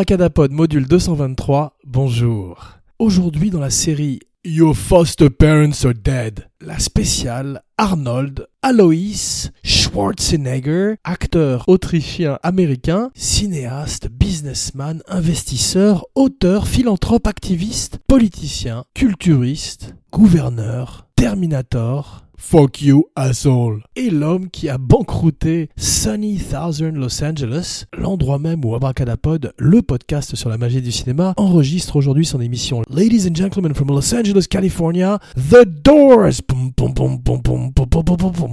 Abracadapod 0.00 0.50
module 0.50 0.86
223, 0.86 1.76
bonjour. 1.84 2.78
Aujourd'hui 2.98 3.50
dans 3.50 3.60
la 3.60 3.68
série 3.68 4.20
Your 4.46 4.74
foster 4.74 5.28
parents 5.28 5.84
are 5.84 5.92
dead, 5.92 6.48
la 6.62 6.78
spéciale 6.78 7.60
Arnold 7.76 8.48
Alois 8.62 9.50
Schwarzenegger, 9.62 10.94
acteur 11.04 11.68
autrichien-américain, 11.68 13.10
cinéaste, 13.14 14.08
businessman, 14.08 15.02
investisseur, 15.06 16.06
auteur, 16.14 16.66
philanthrope, 16.66 17.26
activiste, 17.26 17.98
politicien, 18.06 18.84
culturiste, 18.94 19.94
gouverneur, 20.10 21.09
terminator, 21.20 22.24
Fuck 22.40 22.80
you, 22.80 23.04
asshole. 23.14 23.82
Et 23.94 24.08
l'homme 24.10 24.48
qui 24.48 24.70
a 24.70 24.78
banquerouté 24.78 25.68
Sunny 25.76 26.38
Thousand 26.38 26.92
Los 26.94 27.22
Angeles, 27.22 27.84
l'endroit 27.96 28.38
même 28.38 28.64
où 28.64 28.74
Abracadapod, 28.74 29.52
le 29.58 29.82
podcast 29.82 30.34
sur 30.34 30.48
la 30.48 30.56
magie 30.56 30.80
du 30.80 30.90
cinéma, 30.90 31.34
enregistre 31.36 31.96
aujourd'hui 31.96 32.24
son 32.24 32.40
émission 32.40 32.82
Ladies 32.88 33.28
and 33.28 33.34
Gentlemen 33.34 33.74
from 33.74 33.88
Los 33.88 34.14
Angeles, 34.14 34.46
California, 34.48 35.20
The 35.36 35.64
Doors. 35.64 36.40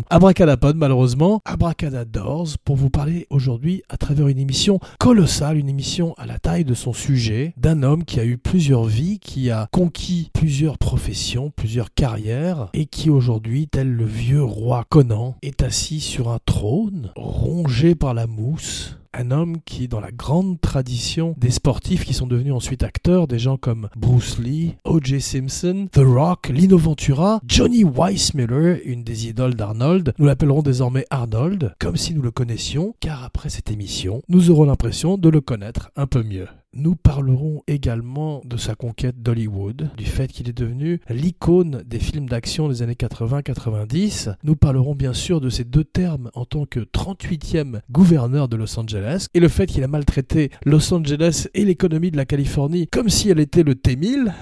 Abracadapod, 0.10 0.76
malheureusement, 0.76 1.42
Abracadadors, 1.46 2.48
pour 2.64 2.76
vous 2.76 2.90
parler 2.90 3.28
aujourd'hui 3.30 3.84
à 3.90 3.98
travers 3.98 4.28
une 4.28 4.40
émission 4.40 4.80
colossale, 5.00 5.58
une 5.58 5.70
émission 5.70 6.14
à 6.18 6.26
la 6.26 6.40
taille 6.40 6.66
de 6.66 6.74
son 6.74 6.94
sujet, 6.94 7.54
d'un 7.58 7.84
homme 7.84 8.04
qui 8.04 8.20
a 8.20 8.26
eu 8.26 8.38
plusieurs 8.38 8.86
vies, 8.86 9.20
qui 9.20 9.50
a 9.52 9.68
conquis 9.72 10.30
plusieurs 10.34 10.78
professions, 10.78 11.52
plusieurs 11.56 11.94
carrières, 11.94 12.70
et 12.74 12.86
qui 12.86 13.10
aujourd'hui, 13.10 13.68
le 13.76 14.06
vieux 14.06 14.44
roi 14.44 14.86
Conan, 14.90 15.36
est 15.42 15.64
assis 15.64 16.00
sur 16.00 16.30
un 16.30 16.40
trône, 16.46 17.12
rongé 17.16 17.96
par 17.96 18.14
la 18.14 18.28
mousse, 18.28 18.97
un 19.18 19.32
homme 19.32 19.58
qui, 19.66 19.88
dans 19.88 20.00
la 20.00 20.12
grande 20.12 20.62
tradition 20.62 21.34
des 21.38 21.50
sportifs 21.50 22.06
qui 22.06 22.14
sont 22.14 22.28
devenus 22.28 22.54
ensuite 22.54 22.84
acteurs, 22.84 23.28
des 23.28 23.40
gens 23.40 23.58
comme 23.58 23.90
Bruce 23.96 24.38
Lee, 24.38 24.76
O.J. 24.84 25.22
Simpson, 25.22 25.88
The 25.92 26.02
Rock, 26.06 26.50
Lino 26.50 26.78
Ventura, 26.78 27.40
Johnny 27.48 27.84
Weissmuller, 27.84 28.82
une 28.86 29.04
des 29.04 29.28
idoles 29.28 29.56
d'Arnold, 29.56 30.14
nous 30.20 30.26
l'appellerons 30.26 30.62
désormais 30.62 31.06
Arnold, 31.10 31.74
comme 31.80 31.98
si 31.98 32.14
nous 32.14 32.22
le 32.22 32.32
connaissions, 32.32 32.94
car 33.00 33.24
après 33.24 33.50
cette 33.50 33.72
émission, 33.72 34.22
nous 34.30 34.52
aurons 34.52 34.66
l'impression 34.66 35.18
de 35.18 35.30
le 35.30 35.42
connaître 35.42 35.90
un 35.96 36.06
peu 36.06 36.22
mieux. 36.22 36.48
Nous 36.74 36.96
parlerons 36.96 37.64
également 37.68 38.42
de 38.46 38.58
sa 38.58 38.76
conquête 38.76 39.22
d'Hollywood, 39.24 39.90
du 39.98 40.06
fait 40.06 40.32
qu'il 40.32 40.50
est 40.50 40.58
devenu 40.58 41.00
l'icône 41.10 41.84
des 41.86 42.00
films 42.00 42.28
d'action 42.28 42.68
des 42.68 42.82
années 42.82 42.94
80-90. 42.94 44.36
Nous 44.44 44.56
parlerons 44.56 44.94
bien 44.94 45.14
sûr 45.14 45.42
de 45.42 45.50
ces 45.50 45.64
deux 45.64 45.86
termes 45.86 46.30
en 46.34 46.46
tant 46.46 46.66
que 46.66 46.82
38e 46.82 47.80
gouverneur 47.90 48.48
de 48.48 48.58
Los 48.58 48.78
Angeles 48.78 49.28
et 49.34 49.40
le 49.40 49.48
fait 49.48 49.66
qu'il 49.66 49.84
a 49.84 49.88
maltraité 49.88 50.52
Los 50.66 50.94
Angeles 50.94 51.48
et 51.54 51.66
l'économie 51.66 52.12
de 52.12 52.18
la 52.18 52.26
Californie 52.26 52.88
comme 52.88 53.10
si 53.10 53.30
elle 53.30 53.40
était 53.40 53.64
le 53.64 53.76
T-1000. 53.76 54.34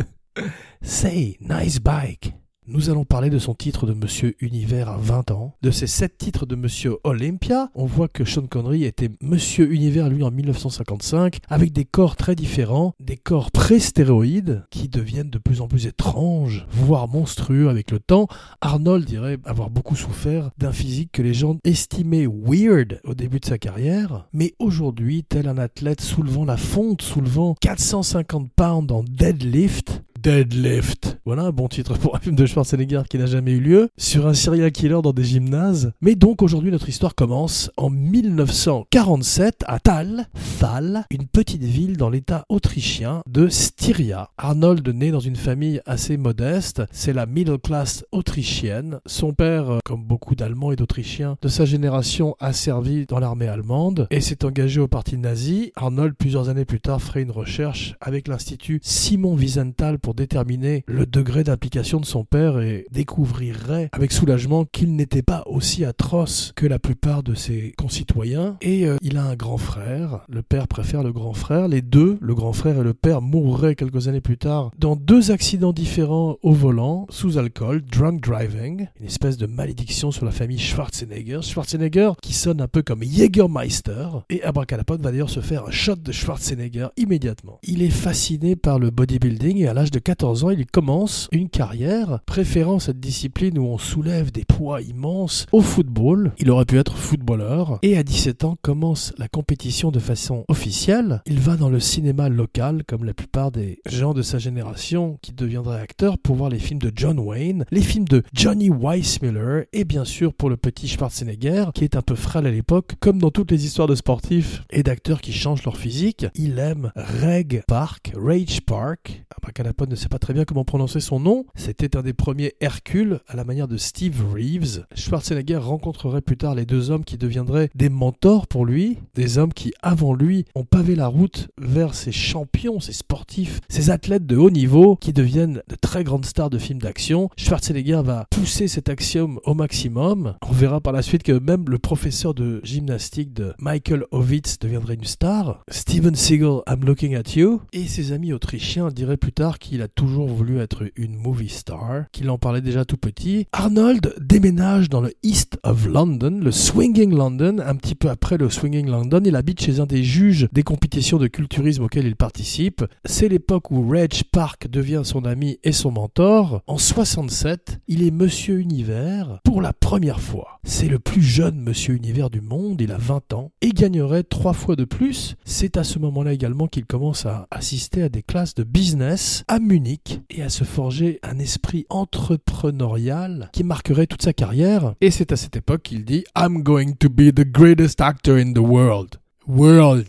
Say, 0.82 1.36
nice 1.40 1.78
bike. 1.78 2.39
Nous 2.72 2.88
allons 2.88 3.04
parler 3.04 3.30
de 3.30 3.40
son 3.40 3.52
titre 3.52 3.84
de 3.84 3.94
Monsieur 3.94 4.36
Univers 4.38 4.88
à 4.88 4.96
20 4.96 5.32
ans, 5.32 5.56
de 5.60 5.72
ses 5.72 5.88
7 5.88 6.16
titres 6.16 6.46
de 6.46 6.54
Monsieur 6.54 6.98
Olympia. 7.02 7.68
On 7.74 7.84
voit 7.84 8.06
que 8.06 8.24
Sean 8.24 8.46
Connery 8.46 8.84
était 8.84 9.10
Monsieur 9.20 9.72
Univers 9.72 10.08
lui 10.08 10.22
en 10.22 10.30
1955, 10.30 11.38
avec 11.48 11.72
des 11.72 11.84
corps 11.84 12.14
très 12.14 12.36
différents, 12.36 12.94
des 13.00 13.16
corps 13.16 13.50
pré-stéroïdes 13.50 14.62
qui 14.70 14.88
deviennent 14.88 15.30
de 15.30 15.38
plus 15.38 15.60
en 15.60 15.66
plus 15.66 15.88
étranges, 15.88 16.64
voire 16.70 17.08
monstrueux 17.08 17.68
avec 17.70 17.90
le 17.90 17.98
temps. 17.98 18.28
Arnold 18.60 19.04
dirait 19.04 19.38
avoir 19.44 19.68
beaucoup 19.68 19.96
souffert 19.96 20.52
d'un 20.56 20.72
physique 20.72 21.10
que 21.10 21.22
les 21.22 21.34
gens 21.34 21.56
estimaient 21.64 22.28
weird 22.28 23.00
au 23.02 23.14
début 23.14 23.40
de 23.40 23.46
sa 23.46 23.58
carrière, 23.58 24.28
mais 24.32 24.54
aujourd'hui, 24.60 25.24
tel 25.28 25.48
un 25.48 25.58
athlète 25.58 26.00
soulevant 26.00 26.44
la 26.44 26.56
fonte, 26.56 27.02
soulevant 27.02 27.56
450 27.60 28.48
pounds 28.54 28.92
en 28.92 29.02
deadlift, 29.02 30.04
Deadlift. 30.22 31.18
Voilà 31.24 31.44
un 31.44 31.50
bon 31.50 31.68
titre 31.68 31.96
pour 31.96 32.14
un 32.14 32.18
film 32.18 32.36
de 32.36 32.44
Schwarzenegger 32.44 33.02
qui 33.08 33.16
n'a 33.16 33.26
jamais 33.26 33.52
eu 33.52 33.60
lieu, 33.60 33.88
sur 33.96 34.26
un 34.26 34.34
serial 34.34 34.70
killer 34.70 35.00
dans 35.02 35.12
des 35.12 35.24
gymnases. 35.24 35.92
Mais 36.02 36.14
donc 36.14 36.42
aujourd'hui 36.42 36.70
notre 36.70 36.88
histoire 36.88 37.14
commence 37.14 37.70
en 37.76 37.88
1947 37.88 39.64
à 39.66 39.78
Thal, 39.78 40.26
Thal, 40.58 41.06
une 41.10 41.26
petite 41.26 41.62
ville 41.62 41.96
dans 41.96 42.10
l'état 42.10 42.44
autrichien 42.50 43.22
de 43.26 43.48
Styria. 43.48 44.30
Arnold 44.36 44.86
naît 44.88 45.10
dans 45.10 45.20
une 45.20 45.36
famille 45.36 45.80
assez 45.86 46.18
modeste, 46.18 46.82
c'est 46.90 47.14
la 47.14 47.24
middle 47.26 47.58
class 47.58 48.04
autrichienne. 48.12 49.00
Son 49.06 49.32
père, 49.32 49.78
comme 49.84 50.04
beaucoup 50.04 50.34
d'Allemands 50.34 50.72
et 50.72 50.76
d'Autrichiens 50.76 51.36
de 51.40 51.48
sa 51.48 51.64
génération, 51.64 52.36
a 52.40 52.52
servi 52.52 53.06
dans 53.06 53.20
l'armée 53.20 53.48
allemande 53.48 54.06
et 54.10 54.20
s'est 54.20 54.44
engagé 54.44 54.80
au 54.80 54.88
parti 54.88 55.16
nazi. 55.16 55.72
Arnold, 55.76 56.14
plusieurs 56.14 56.50
années 56.50 56.66
plus 56.66 56.80
tard, 56.80 57.00
ferait 57.00 57.22
une 57.22 57.30
recherche 57.30 57.94
avec 58.00 58.28
l'Institut 58.28 58.80
Simon 58.82 59.34
Wiesenthal 59.34 59.98
pour 59.98 60.09
déterminer 60.14 60.84
le 60.86 61.06
degré 61.06 61.44
d'application 61.44 62.00
de 62.00 62.06
son 62.06 62.24
père 62.24 62.60
et 62.60 62.86
découvrirait 62.90 63.88
avec 63.92 64.12
soulagement 64.12 64.64
qu'il 64.64 64.96
n'était 64.96 65.22
pas 65.22 65.42
aussi 65.46 65.84
atroce 65.84 66.52
que 66.56 66.66
la 66.66 66.78
plupart 66.78 67.22
de 67.22 67.34
ses 67.34 67.72
concitoyens. 67.76 68.56
Et 68.60 68.86
euh, 68.86 68.96
il 69.02 69.16
a 69.16 69.24
un 69.24 69.36
grand 69.36 69.58
frère, 69.58 70.20
le 70.28 70.42
père 70.42 70.68
préfère 70.68 71.02
le 71.02 71.12
grand 71.12 71.34
frère. 71.34 71.68
Les 71.68 71.82
deux, 71.82 72.18
le 72.20 72.34
grand 72.34 72.52
frère 72.52 72.78
et 72.80 72.84
le 72.84 72.94
père, 72.94 73.22
mourraient 73.22 73.74
quelques 73.74 74.08
années 74.08 74.20
plus 74.20 74.38
tard 74.38 74.70
dans 74.78 74.96
deux 74.96 75.30
accidents 75.30 75.72
différents 75.72 76.36
au 76.42 76.52
volant, 76.52 77.06
sous 77.10 77.38
alcool, 77.38 77.82
drunk 77.82 78.22
driving, 78.22 78.88
une 78.98 79.06
espèce 79.06 79.36
de 79.36 79.46
malédiction 79.46 80.10
sur 80.10 80.24
la 80.24 80.30
famille 80.30 80.58
Schwarzenegger. 80.58 81.40
Schwarzenegger 81.42 82.12
qui 82.20 82.34
sonne 82.34 82.60
un 82.60 82.68
peu 82.68 82.82
comme 82.82 83.02
Jägermeister. 83.02 84.08
Et 84.28 84.42
Abracadapod 84.42 85.00
va 85.00 85.10
d'ailleurs 85.10 85.30
se 85.30 85.40
faire 85.40 85.66
un 85.66 85.70
shot 85.70 85.96
de 85.96 86.12
Schwarzenegger 86.12 86.88
immédiatement. 86.96 87.58
Il 87.62 87.82
est 87.82 87.90
fasciné 87.90 88.56
par 88.56 88.78
le 88.78 88.90
bodybuilding 88.90 89.58
et 89.58 89.68
à 89.68 89.74
l'âge 89.74 89.90
de 89.90 89.98
14 90.00 90.44
ans, 90.44 90.50
il 90.50 90.66
commence 90.66 91.28
une 91.32 91.48
carrière 91.48 92.20
préférant 92.26 92.78
cette 92.78 93.00
discipline 93.00 93.58
où 93.58 93.64
on 93.64 93.78
soulève 93.78 94.32
des 94.32 94.44
poids 94.44 94.80
immenses 94.80 95.46
au 95.52 95.60
football. 95.60 96.32
Il 96.38 96.50
aurait 96.50 96.64
pu 96.64 96.78
être 96.78 96.96
footballeur 96.96 97.78
et 97.82 97.96
à 97.96 98.02
17 98.02 98.44
ans 98.44 98.56
commence 98.62 99.12
la 99.18 99.28
compétition 99.28 99.90
de 99.90 99.98
façon 99.98 100.44
officielle. 100.48 101.22
Il 101.26 101.40
va 101.40 101.56
dans 101.56 101.68
le 101.68 101.80
cinéma 101.80 102.28
local 102.28 102.84
comme 102.86 103.04
la 103.04 103.14
plupart 103.14 103.50
des 103.50 103.80
gens 103.86 104.14
de 104.14 104.22
sa 104.22 104.38
génération 104.38 105.18
qui 105.22 105.32
deviendraient 105.32 105.80
acteurs 105.80 106.18
pour 106.18 106.36
voir 106.36 106.50
les 106.50 106.58
films 106.58 106.80
de 106.80 106.92
John 106.94 107.18
Wayne, 107.18 107.64
les 107.70 107.82
films 107.82 108.06
de 108.06 108.22
Johnny 108.32 108.70
Weissmuller 108.70 109.64
et 109.72 109.84
bien 109.84 110.04
sûr 110.04 110.34
pour 110.34 110.50
le 110.50 110.56
petit 110.56 110.88
Schwarzenegger 110.88 111.66
qui 111.74 111.84
est 111.84 111.96
un 111.96 112.02
peu 112.02 112.14
frêle 112.14 112.46
à 112.46 112.50
l'époque 112.50 112.94
comme 113.00 113.18
dans 113.18 113.30
toutes 113.30 113.50
les 113.50 113.64
histoires 113.64 113.88
de 113.88 113.94
sportifs 113.94 114.62
et 114.70 114.82
d'acteurs 114.82 115.20
qui 115.20 115.32
changent 115.32 115.64
leur 115.64 115.76
physique. 115.76 116.26
Il 116.34 116.58
aime 116.58 116.92
Reg 116.96 117.62
Park, 117.66 118.12
Rage 118.16 118.60
Park. 118.62 119.24
Abracadapod 119.36 119.89
ne 119.90 119.96
sait 119.96 120.08
pas 120.08 120.20
très 120.20 120.32
bien 120.32 120.44
comment 120.44 120.64
prononcer 120.64 121.00
son 121.00 121.18
nom. 121.18 121.44
C'était 121.56 121.96
un 121.96 122.02
des 122.02 122.12
premiers 122.12 122.54
Hercule 122.60 123.20
à 123.26 123.34
la 123.34 123.44
manière 123.44 123.66
de 123.66 123.76
Steve 123.76 124.22
Reeves. 124.32 124.86
Schwarzenegger 124.94 125.56
rencontrerait 125.56 126.20
plus 126.20 126.36
tard 126.36 126.54
les 126.54 126.64
deux 126.64 126.90
hommes 126.90 127.04
qui 127.04 127.18
deviendraient 127.18 127.70
des 127.74 127.88
mentors 127.88 128.46
pour 128.46 128.64
lui, 128.64 128.98
des 129.16 129.38
hommes 129.38 129.52
qui 129.52 129.72
avant 129.82 130.14
lui 130.14 130.44
ont 130.54 130.64
pavé 130.64 130.94
la 130.94 131.08
route 131.08 131.48
vers 131.60 131.94
ces 131.94 132.12
champions, 132.12 132.78
ces 132.78 132.92
sportifs, 132.92 133.60
ces 133.68 133.90
athlètes 133.90 134.26
de 134.26 134.36
haut 134.36 134.50
niveau 134.50 134.94
qui 134.94 135.12
deviennent 135.12 135.62
de 135.68 135.74
très 135.74 136.04
grandes 136.04 136.24
stars 136.24 136.50
de 136.50 136.58
films 136.58 136.80
d'action. 136.80 137.28
Schwarzenegger 137.36 138.02
va 138.04 138.26
pousser 138.30 138.68
cet 138.68 138.88
axiome 138.88 139.40
au 139.44 139.54
maximum. 139.54 140.36
On 140.48 140.52
verra 140.52 140.80
par 140.80 140.92
la 140.92 141.02
suite 141.02 141.24
que 141.24 141.32
même 141.32 141.64
le 141.68 141.78
professeur 141.78 142.32
de 142.32 142.60
gymnastique 142.62 143.32
de 143.32 143.54
Michael 143.58 144.04
Ovitz 144.12 144.60
deviendrait 144.60 144.94
une 144.94 145.04
star. 145.04 145.64
Steven 145.68 146.14
Seagal, 146.14 146.62
I'm 146.68 146.84
looking 146.84 147.16
at 147.16 147.34
you. 147.34 147.60
Et 147.72 147.88
ses 147.88 148.12
amis 148.12 148.32
autrichiens 148.32 148.90
diraient 148.90 149.16
plus 149.16 149.32
tard 149.32 149.58
qu'il 149.58 149.79
a 149.82 149.88
toujours 149.88 150.28
voulu 150.28 150.58
être 150.58 150.84
une 150.96 151.16
movie 151.16 151.48
star, 151.48 152.04
qu'il 152.12 152.30
en 152.30 152.38
parlait 152.38 152.60
déjà 152.60 152.84
tout 152.84 152.96
petit. 152.96 153.46
Arnold 153.52 154.14
déménage 154.20 154.88
dans 154.88 155.00
le 155.00 155.12
East 155.22 155.58
of 155.62 155.86
London, 155.86 156.40
le 156.42 156.50
Swinging 156.50 157.14
London, 157.14 157.58
un 157.64 157.74
petit 157.76 157.94
peu 157.94 158.08
après 158.08 158.36
le 158.36 158.50
Swinging 158.50 158.88
London. 158.88 159.20
Il 159.24 159.36
habite 159.36 159.60
chez 159.60 159.80
un 159.80 159.86
des 159.86 160.02
juges 160.02 160.48
des 160.52 160.62
compétitions 160.62 161.18
de 161.18 161.26
culturisme 161.26 161.84
auxquelles 161.84 162.06
il 162.06 162.16
participe. 162.16 162.84
C'est 163.04 163.28
l'époque 163.28 163.70
où 163.70 163.88
Reg 163.88 164.22
Park 164.32 164.68
devient 164.68 165.02
son 165.04 165.24
ami 165.24 165.58
et 165.64 165.72
son 165.72 165.90
mentor. 165.90 166.62
En 166.66 166.78
67, 166.78 167.80
il 167.88 168.02
est 168.02 168.10
Monsieur 168.10 168.58
Univers 168.58 169.40
pour 169.44 169.62
la 169.62 169.72
première 169.72 170.20
fois. 170.20 170.60
C'est 170.64 170.88
le 170.88 170.98
plus 170.98 171.22
jeune 171.22 171.60
Monsieur 171.60 171.94
Univers 171.94 172.30
du 172.30 172.40
monde, 172.40 172.80
il 172.80 172.92
a 172.92 172.98
20 172.98 173.32
ans, 173.32 173.52
et 173.60 173.70
gagnerait 173.70 174.22
trois 174.22 174.52
fois 174.52 174.76
de 174.76 174.84
plus. 174.84 175.36
C'est 175.44 175.76
à 175.76 175.84
ce 175.84 175.98
moment-là 175.98 176.32
également 176.32 176.66
qu'il 176.66 176.86
commence 176.86 177.26
à 177.26 177.46
assister 177.50 178.02
à 178.02 178.08
des 178.08 178.22
classes 178.22 178.54
de 178.54 178.64
business 178.64 179.44
à 179.48 179.58
Munich 179.70 180.20
et 180.30 180.42
à 180.42 180.48
se 180.48 180.64
forger 180.64 181.20
un 181.22 181.38
esprit 181.38 181.86
entrepreneurial 181.90 183.50
qui 183.52 183.62
marquerait 183.62 184.08
toute 184.08 184.22
sa 184.22 184.32
carrière. 184.32 184.94
Et 185.00 185.12
c'est 185.12 185.30
à 185.30 185.36
cette 185.36 185.54
époque 185.54 185.82
qu'il 185.82 186.04
dit 186.04 186.24
I'm 186.36 186.64
going 186.64 186.94
to 186.98 187.08
be 187.08 187.32
the 187.32 187.44
greatest 187.44 188.00
actor 188.00 188.36
in 188.36 188.52
the 188.52 188.58
world. 188.58 189.20
World. 189.46 190.08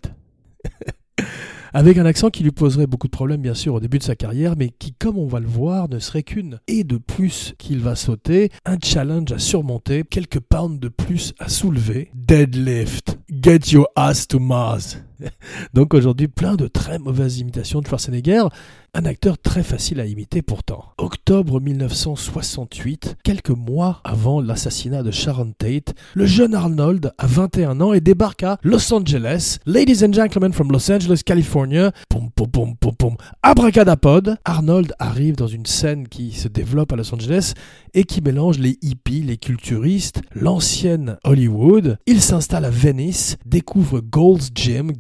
avec 1.73 1.99
un 1.99 2.05
accent 2.05 2.31
qui 2.31 2.41
lui 2.41 2.51
poserait 2.51 2.87
beaucoup 2.87 3.05
de 3.05 3.11
problèmes 3.11 3.41
bien 3.41 3.53
sûr 3.53 3.75
au 3.75 3.79
début 3.79 3.99
de 3.99 4.03
sa 4.03 4.15
carrière, 4.15 4.55
mais 4.57 4.69
qui, 4.69 4.93
comme 4.93 5.19
on 5.19 5.27
va 5.27 5.39
le 5.39 5.47
voir, 5.47 5.89
ne 5.89 5.99
serait 5.99 6.23
qu'une 6.23 6.59
et 6.67 6.83
de 6.83 6.97
plus 6.97 7.53
qu'il 7.59 7.79
va 7.79 7.95
sauter, 7.95 8.49
un 8.65 8.77
challenge 8.83 9.31
à 9.31 9.37
surmonter, 9.37 10.03
quelques 10.09 10.39
pounds 10.39 10.79
de 10.79 10.89
plus 10.89 11.33
à 11.37 11.49
soulever. 11.49 12.09
Deadlift. 12.15 13.19
Get 13.29 13.71
your 13.71 13.87
ass 13.95 14.27
to 14.27 14.39
Mars. 14.39 14.97
Donc 15.73 15.93
aujourd'hui, 15.93 16.27
plein 16.27 16.55
de 16.55 16.67
très 16.67 16.99
mauvaises 16.99 17.39
imitations 17.39 17.81
de 17.81 17.87
Schwarzenegger. 17.87 18.45
Un 18.93 19.05
acteur 19.05 19.37
très 19.37 19.63
facile 19.63 20.01
à 20.01 20.05
imiter 20.05 20.41
pourtant. 20.41 20.83
Octobre 20.97 21.61
1968, 21.61 23.15
quelques 23.23 23.51
mois 23.51 24.01
avant 24.03 24.41
l'assassinat 24.41 25.01
de 25.01 25.11
Sharon 25.11 25.53
Tate, 25.57 25.95
le 26.13 26.25
jeune 26.25 26.53
Arnold 26.53 27.13
a 27.17 27.25
21 27.25 27.79
ans 27.79 27.93
et 27.93 28.01
débarque 28.01 28.43
à 28.43 28.57
Los 28.63 28.93
Angeles. 28.93 29.59
Ladies 29.65 30.03
and 30.05 30.11
gentlemen 30.11 30.51
from 30.51 30.73
Los 30.73 30.91
Angeles, 30.91 31.21
California. 31.25 31.93
Pom 32.09 32.29
pom 32.35 32.51
pom 32.51 32.75
pom 32.75 32.93
pom. 32.93 33.15
Abracadapod. 33.43 34.35
Arnold 34.43 34.93
arrive 34.99 35.37
dans 35.37 35.47
une 35.47 35.65
scène 35.65 36.09
qui 36.09 36.33
se 36.33 36.49
développe 36.49 36.91
à 36.91 36.97
Los 36.97 37.13
Angeles 37.13 37.53
et 37.93 38.03
qui 38.03 38.21
mélange 38.21 38.59
les 38.59 38.77
hippies, 38.81 39.21
les 39.21 39.37
culturistes, 39.37 40.21
l'ancienne 40.33 41.17
Hollywood. 41.23 41.97
Il 42.07 42.21
s'installe 42.21 42.65
à 42.65 42.69
Venice, 42.69 43.37
découvre 43.45 44.01
Gold's 44.01 44.49
Gym, 44.53 44.91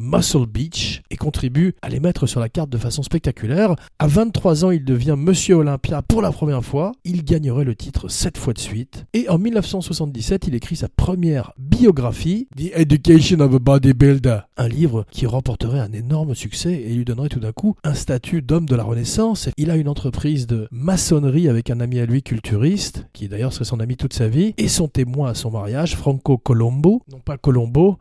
Muscle 0.00 0.46
Beach 0.46 1.02
et 1.10 1.16
contribue 1.16 1.74
à 1.82 1.88
les 1.88 2.00
mettre 2.00 2.26
sur 2.26 2.40
la 2.40 2.48
carte 2.48 2.70
de 2.70 2.78
façon 2.78 3.02
spectaculaire 3.02 3.74
à 3.98 4.06
23 4.06 4.64
ans, 4.64 4.70
il 4.70 4.84
devient 4.84 5.14
Monsieur 5.16 5.56
Olympia 5.56 6.02
pour 6.02 6.22
la 6.22 6.30
première 6.30 6.64
fois. 6.64 6.92
Il 7.04 7.24
gagnerait 7.24 7.64
le 7.64 7.74
titre 7.74 8.08
7 8.08 8.38
fois 8.38 8.52
de 8.52 8.58
suite. 8.58 9.06
Et 9.12 9.28
en 9.28 9.38
1977, 9.38 10.48
il 10.48 10.54
écrit 10.54 10.76
sa 10.76 10.88
première 10.88 11.52
biographie, 11.58 12.48
The 12.56 12.70
Education 12.74 13.40
of 13.40 13.54
a 13.54 13.58
Bodybuilder. 13.58 14.40
Un 14.56 14.68
livre 14.68 15.06
qui 15.10 15.26
remporterait 15.26 15.80
un 15.80 15.92
énorme 15.92 16.34
succès 16.34 16.72
et 16.72 16.94
lui 16.94 17.04
donnerait 17.04 17.28
tout 17.28 17.40
d'un 17.40 17.52
coup 17.52 17.76
un 17.84 17.94
statut 17.94 18.42
d'homme 18.42 18.66
de 18.66 18.76
la 18.76 18.84
Renaissance. 18.84 19.48
Il 19.56 19.70
a 19.70 19.76
une 19.76 19.88
entreprise 19.88 20.46
de 20.46 20.68
maçonnerie 20.70 21.48
avec 21.48 21.70
un 21.70 21.80
ami 21.80 21.98
à 21.98 22.06
lui 22.06 22.22
culturiste, 22.22 23.06
qui 23.12 23.28
d'ailleurs 23.28 23.52
serait 23.52 23.64
son 23.64 23.80
ami 23.80 23.96
toute 23.96 24.14
sa 24.14 24.28
vie, 24.28 24.54
et 24.58 24.68
son 24.68 24.88
témoin 24.88 25.30
à 25.30 25.34
son 25.34 25.50
mariage, 25.50 25.96
Franco 25.96 26.38
Colombo. 26.38 27.02
Non 27.10 27.20
pas 27.20 27.38
Colombo. 27.38 27.96